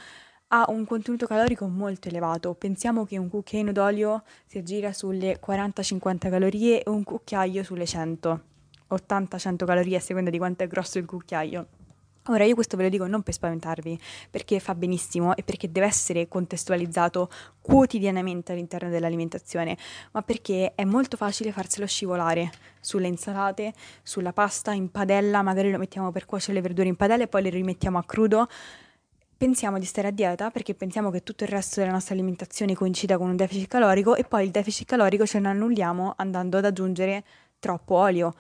ha 0.49 0.65
un 0.71 0.85
contenuto 0.85 1.29
calorico 1.29 1.69
molto 1.69 2.09
elevato. 2.09 2.53
Pensiamo 2.55 3.05
che 3.05 3.19
un 3.19 3.29
cucchiaino 3.29 3.71
d'olio 3.71 4.25
si 4.45 4.59
aggira 4.59 4.93
sulle 4.93 5.39
40-50 5.39 6.29
calorie 6.29 6.83
e 6.83 6.91
un 6.91 7.05
cucchiaio 7.05 7.63
sulle 7.63 7.87
100. 7.87 8.43
80-100 8.91 9.65
calorie 9.65 9.97
a 9.97 10.01
seconda 10.01 10.31
di 10.31 10.39
quanto 10.39 10.65
è 10.65 10.67
grosso 10.67 10.99
il 10.99 11.05
cucchiaio. 11.05 11.69
Ora 12.31 12.45
io 12.45 12.55
questo 12.55 12.77
ve 12.77 12.83
lo 12.85 12.89
dico 12.91 13.07
non 13.07 13.23
per 13.23 13.33
spaventarvi, 13.33 13.99
perché 14.31 14.61
fa 14.61 14.75
benissimo 14.75 15.35
e 15.35 15.43
perché 15.43 15.73
deve 15.73 15.87
essere 15.87 16.29
contestualizzato 16.29 17.31
quotidianamente 17.61 18.53
all'interno 18.53 18.91
dell'alimentazione, 18.91 19.77
ma 20.13 20.21
perché 20.23 20.75
è 20.75 20.85
molto 20.85 21.17
facile 21.17 21.53
farselo 21.53 21.87
scivolare 21.87 22.51
sulle 22.81 23.07
insalate, 23.07 23.73
sulla 24.03 24.35
pasta, 24.35 24.73
in 24.73 24.91
padella, 24.91 25.41
magari 25.41 25.71
lo 25.71 25.79
mettiamo 25.79 26.13
per 26.13 26.27
cuocere 26.27 26.55
le 26.55 26.61
verdure 26.61 26.89
in 26.89 26.97
padella 26.97 27.25
e 27.25 27.29
poi 27.29 27.43
le 27.43 27.51
rimettiamo 27.51 27.97
a 27.97 28.05
crudo. 28.05 28.47
Pensiamo 29.39 29.79
di 29.79 29.87
stare 29.87 30.09
a 30.09 30.11
dieta 30.11 30.51
perché 30.51 30.75
pensiamo 30.75 31.11
che 31.11 31.23
tutto 31.23 31.45
il 31.45 31.51
resto 31.51 31.81
della 31.81 31.93
nostra 31.93 32.13
alimentazione 32.15 32.75
coincida 32.75 33.17
con 33.17 33.29
un 33.29 33.37
deficit 33.37 33.69
calorico 33.69 34.17
e 34.17 34.25
poi 34.25 34.45
il 34.45 34.51
deficit 34.51 34.87
calorico 34.87 35.25
ce 35.25 35.39
lo 35.39 35.49
annulliamo 35.49 36.15
andando 36.17 36.59
ad 36.59 36.65
aggiungere 36.65 37.25
troppo 37.59 37.95
olio 37.95 38.35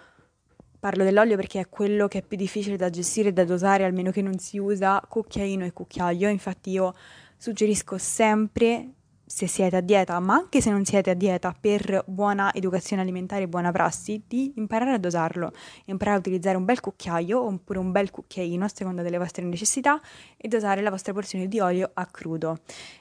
Parlo 0.80 1.02
dell'olio 1.02 1.34
perché 1.34 1.60
è 1.60 1.68
quello 1.68 2.06
che 2.06 2.18
è 2.18 2.22
più 2.22 2.36
difficile 2.36 2.76
da 2.76 2.88
gestire 2.88 3.30
e 3.30 3.32
da 3.32 3.44
dosare, 3.44 3.84
almeno 3.84 4.12
che 4.12 4.22
non 4.22 4.38
si 4.38 4.58
usa 4.58 5.02
cucchiaino 5.08 5.64
e 5.64 5.72
cucchiaio. 5.72 6.28
Infatti 6.28 6.70
io 6.70 6.94
suggerisco 7.36 7.98
sempre 7.98 8.92
se 9.28 9.46
siete 9.46 9.76
a 9.76 9.80
dieta, 9.80 10.18
ma 10.20 10.34
anche 10.34 10.60
se 10.60 10.70
non 10.70 10.84
siete 10.84 11.10
a 11.10 11.14
dieta, 11.14 11.54
per 11.58 12.02
buona 12.06 12.52
educazione 12.54 13.02
alimentare 13.02 13.42
e 13.42 13.48
buona 13.48 13.70
prassi, 13.70 14.22
di 14.26 14.54
imparare 14.56 14.92
a 14.92 14.98
dosarlo, 14.98 15.52
imparare 15.84 16.16
a 16.16 16.20
utilizzare 16.20 16.56
un 16.56 16.64
bel 16.64 16.80
cucchiaio 16.80 17.40
oppure 17.40 17.78
un 17.78 17.92
bel 17.92 18.10
cucchiaino 18.10 18.64
a 18.64 18.68
seconda 18.68 19.02
delle 19.02 19.18
vostre 19.18 19.44
necessità 19.44 20.00
e 20.36 20.48
dosare 20.48 20.80
la 20.80 20.90
vostra 20.90 21.12
porzione 21.12 21.46
di 21.46 21.60
olio 21.60 21.90
a 21.92 22.06
crudo. 22.06 22.58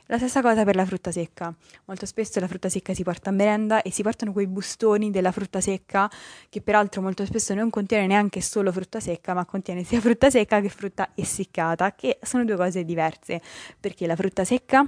La 0.08 0.18
stessa 0.18 0.42
cosa 0.42 0.64
per 0.66 0.76
la 0.76 0.86
frutta 0.86 1.12
secca. 1.12 1.54
Molto 1.86 2.06
spesso 2.06 2.40
la 2.40 2.48
frutta 2.48 2.70
secca 2.70 2.94
si 2.94 3.04
porta 3.04 3.30
a 3.30 3.34
merenda 3.34 3.82
e 3.82 3.92
si 3.92 4.04
portano 4.04 4.34
quei 4.34 4.48
bustoni 4.48 5.12
della 5.12 5.32
frutta 5.32 5.62
secca 5.62 6.10
che 6.50 6.62
peraltro 6.62 7.02
molto 7.02 7.26
spesso 7.26 7.54
non 7.54 7.70
contiene 7.70 8.06
neanche 8.06 8.42
solo 8.42 8.72
frutta 8.74 9.00
secca, 9.00 9.34
ma 9.34 9.46
contiene 9.46 9.84
sia 9.84 10.02
frutta 10.02 10.30
secca 10.30 10.60
che 10.60 10.70
frutta 10.70 11.12
essiccata, 11.16 11.94
che 11.94 12.20
sono 12.22 12.44
due 12.44 12.58
cose 12.58 12.84
diverse, 12.84 13.42
perché 13.80 14.06
la 14.08 14.16
frutta 14.16 14.44
secca 14.44 14.86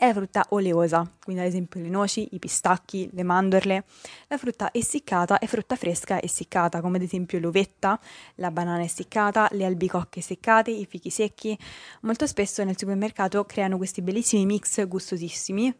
è 0.00 0.12
frutta 0.12 0.46
oleosa, 0.50 1.10
quindi 1.24 1.42
ad 1.42 1.48
esempio 1.48 1.80
le 1.80 1.88
noci, 1.88 2.28
i 2.30 2.38
pistacchi, 2.38 3.10
le 3.12 3.24
mandorle. 3.24 3.84
La 4.28 4.38
frutta 4.38 4.70
essiccata 4.72 5.40
è 5.40 5.46
frutta 5.46 5.74
fresca 5.74 6.22
essiccata, 6.22 6.80
come 6.80 6.98
ad 6.98 7.02
esempio 7.02 7.40
l'uvetta, 7.40 7.98
la 8.36 8.52
banana 8.52 8.84
essiccata, 8.84 9.48
le 9.50 9.64
albicocche 9.64 10.20
seccate, 10.20 10.70
i 10.70 10.86
fichi 10.86 11.10
secchi. 11.10 11.58
Molto 12.02 12.28
spesso 12.28 12.62
nel 12.62 12.78
supermercato 12.78 13.44
creano 13.44 13.76
questi 13.76 14.00
bellissimi 14.00 14.46
mix 14.46 14.86
gustosissimi 14.86 15.74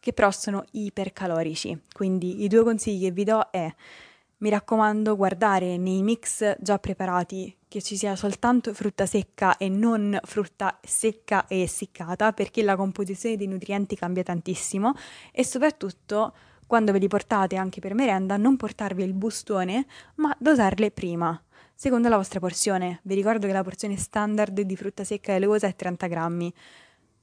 che 0.00 0.12
però 0.12 0.32
sono 0.32 0.64
ipercalorici. 0.72 1.82
Quindi 1.92 2.42
i 2.42 2.48
due 2.48 2.64
consigli 2.64 3.04
che 3.04 3.10
vi 3.12 3.22
do 3.22 3.48
è 3.52 3.72
mi 4.38 4.50
raccomando 4.50 5.14
guardare 5.14 5.76
nei 5.76 6.02
mix 6.02 6.56
già 6.58 6.80
preparati 6.80 7.56
che 7.72 7.80
ci 7.80 7.96
sia 7.96 8.14
soltanto 8.16 8.74
frutta 8.74 9.06
secca 9.06 9.56
e 9.56 9.70
non 9.70 10.18
frutta 10.24 10.78
secca 10.84 11.46
e 11.46 11.62
essiccata 11.62 12.32
perché 12.32 12.62
la 12.62 12.76
composizione 12.76 13.36
dei 13.36 13.46
nutrienti 13.46 13.96
cambia 13.96 14.22
tantissimo 14.22 14.92
e 15.32 15.42
soprattutto 15.42 16.34
quando 16.66 16.92
ve 16.92 16.98
li 16.98 17.08
portate 17.08 17.56
anche 17.56 17.80
per 17.80 17.94
merenda 17.94 18.36
non 18.36 18.56
portarvi 18.56 19.02
il 19.02 19.14
bustone 19.14 19.86
ma 20.16 20.36
dosarle 20.38 20.90
prima 20.90 21.42
secondo 21.74 22.10
la 22.10 22.16
vostra 22.16 22.40
porzione. 22.40 23.00
Vi 23.04 23.14
ricordo 23.14 23.46
che 23.46 23.54
la 23.54 23.64
porzione 23.64 23.96
standard 23.96 24.60
di 24.60 24.76
frutta 24.76 25.02
secca 25.02 25.32
e 25.32 25.36
oleosa 25.36 25.66
è 25.66 25.74
30 25.74 26.06
grammi. 26.06 26.54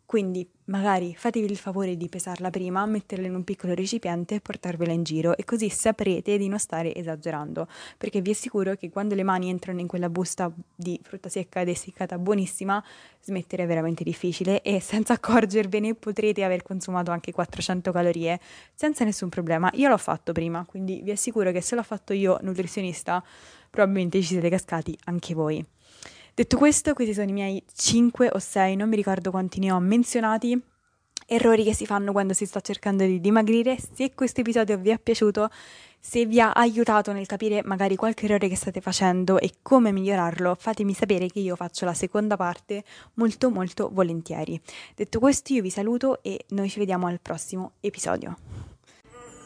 Quindi 0.10 0.50
magari 0.66 1.14
fatevi 1.16 1.46
il 1.46 1.56
favore 1.56 1.96
di 1.96 2.10
pesarla 2.10 2.50
prima, 2.50 2.84
metterla 2.88 3.28
in 3.28 3.36
un 3.36 3.44
piccolo 3.44 3.76
recipiente 3.76 4.34
e 4.34 4.42
portarvela 4.42 4.92
in 4.92 5.04
giro 5.04 5.38
e 5.38 5.44
così 5.44 5.70
saprete 5.70 6.36
di 6.40 6.48
non 6.48 6.58
stare 6.58 6.96
esagerando, 6.96 7.68
perché 7.96 8.20
vi 8.20 8.32
assicuro 8.32 8.74
che 8.74 8.90
quando 8.90 9.14
le 9.14 9.22
mani 9.22 9.52
entrano 9.52 9.82
in 9.82 9.86
quella 9.86 10.10
busta 10.10 10.52
di 10.74 11.00
frutta 11.04 11.30
secca 11.30 11.62
ed 11.62 12.16
buonissima, 12.18 12.84
smettere 13.22 13.66
è 13.66 13.68
veramente 13.68 14.04
difficile 14.04 14.64
e 14.64 14.80
senza 14.80 15.14
accorgervene 15.14 15.94
potrete 15.94 16.44
aver 16.44 16.64
consumato 16.64 17.12
anche 17.12 17.32
400 17.32 17.92
calorie 17.92 18.40
senza 18.74 19.04
nessun 19.04 19.30
problema. 19.30 19.70
Io 19.76 19.90
l'ho 19.90 19.98
fatto 20.00 20.32
prima, 20.32 20.66
quindi 20.66 21.02
vi 21.04 21.12
assicuro 21.12 21.52
che 21.52 21.62
se 21.62 21.76
l'ho 21.76 21.84
fatto 21.84 22.14
io 22.14 22.40
nutrizionista, 22.42 23.24
probabilmente 23.70 24.20
ci 24.22 24.30
siete 24.30 24.50
cascati 24.50 24.98
anche 25.04 25.36
voi. 25.36 25.64
Detto 26.34 26.58
questo, 26.58 26.94
questi 26.94 27.14
sono 27.14 27.30
i 27.30 27.34
miei 27.34 27.64
5 27.74 28.30
o 28.32 28.40
6, 28.40 28.76
non 28.76 28.90
mi 28.90 28.96
ricordo 28.96 29.32
quanti 29.32 29.60
ne 29.60 29.72
ho 29.72 29.80
menzionati, 29.80 30.60
errori 31.26 31.64
che 31.64 31.74
si 31.74 31.86
fanno 31.86 32.12
quando 32.12 32.34
si 32.34 32.46
sta 32.46 32.60
cercando 32.60 33.04
di 33.06 33.20
dimagrire. 33.20 33.78
Se 33.94 34.14
questo 34.14 34.42
episodio 34.42 34.78
vi 34.78 34.90
è 34.90 35.00
piaciuto, 35.00 35.50
se 36.00 36.26
vi 36.26 36.40
ha 36.40 36.54
aiutato 36.54 37.12
nel 37.12 37.26
capire 37.26 37.62
magari 37.64 37.96
qualche 37.96 38.26
errore 38.26 38.48
che 38.48 38.56
state 38.56 38.82
facendo 38.82 39.38
e 39.40 39.56
come 39.62 39.92
migliorarlo, 39.92 40.56
fatemi 40.58 40.94
sapere 40.94 41.28
che 41.28 41.40
io 41.40 41.56
faccio 41.56 41.86
la 41.86 41.94
seconda 41.94 42.38
parte 42.38 42.84
molto 43.16 43.50
molto 43.50 43.90
volentieri. 43.92 44.60
Detto 44.96 45.20
questo, 45.20 45.54
io 45.54 45.62
vi 45.62 45.70
saluto 45.70 46.24
e 46.24 46.46
noi 46.50 46.70
ci 46.70 46.80
vediamo 46.80 47.08
al 47.08 47.20
prossimo 47.22 47.74
episodio. 47.82 48.69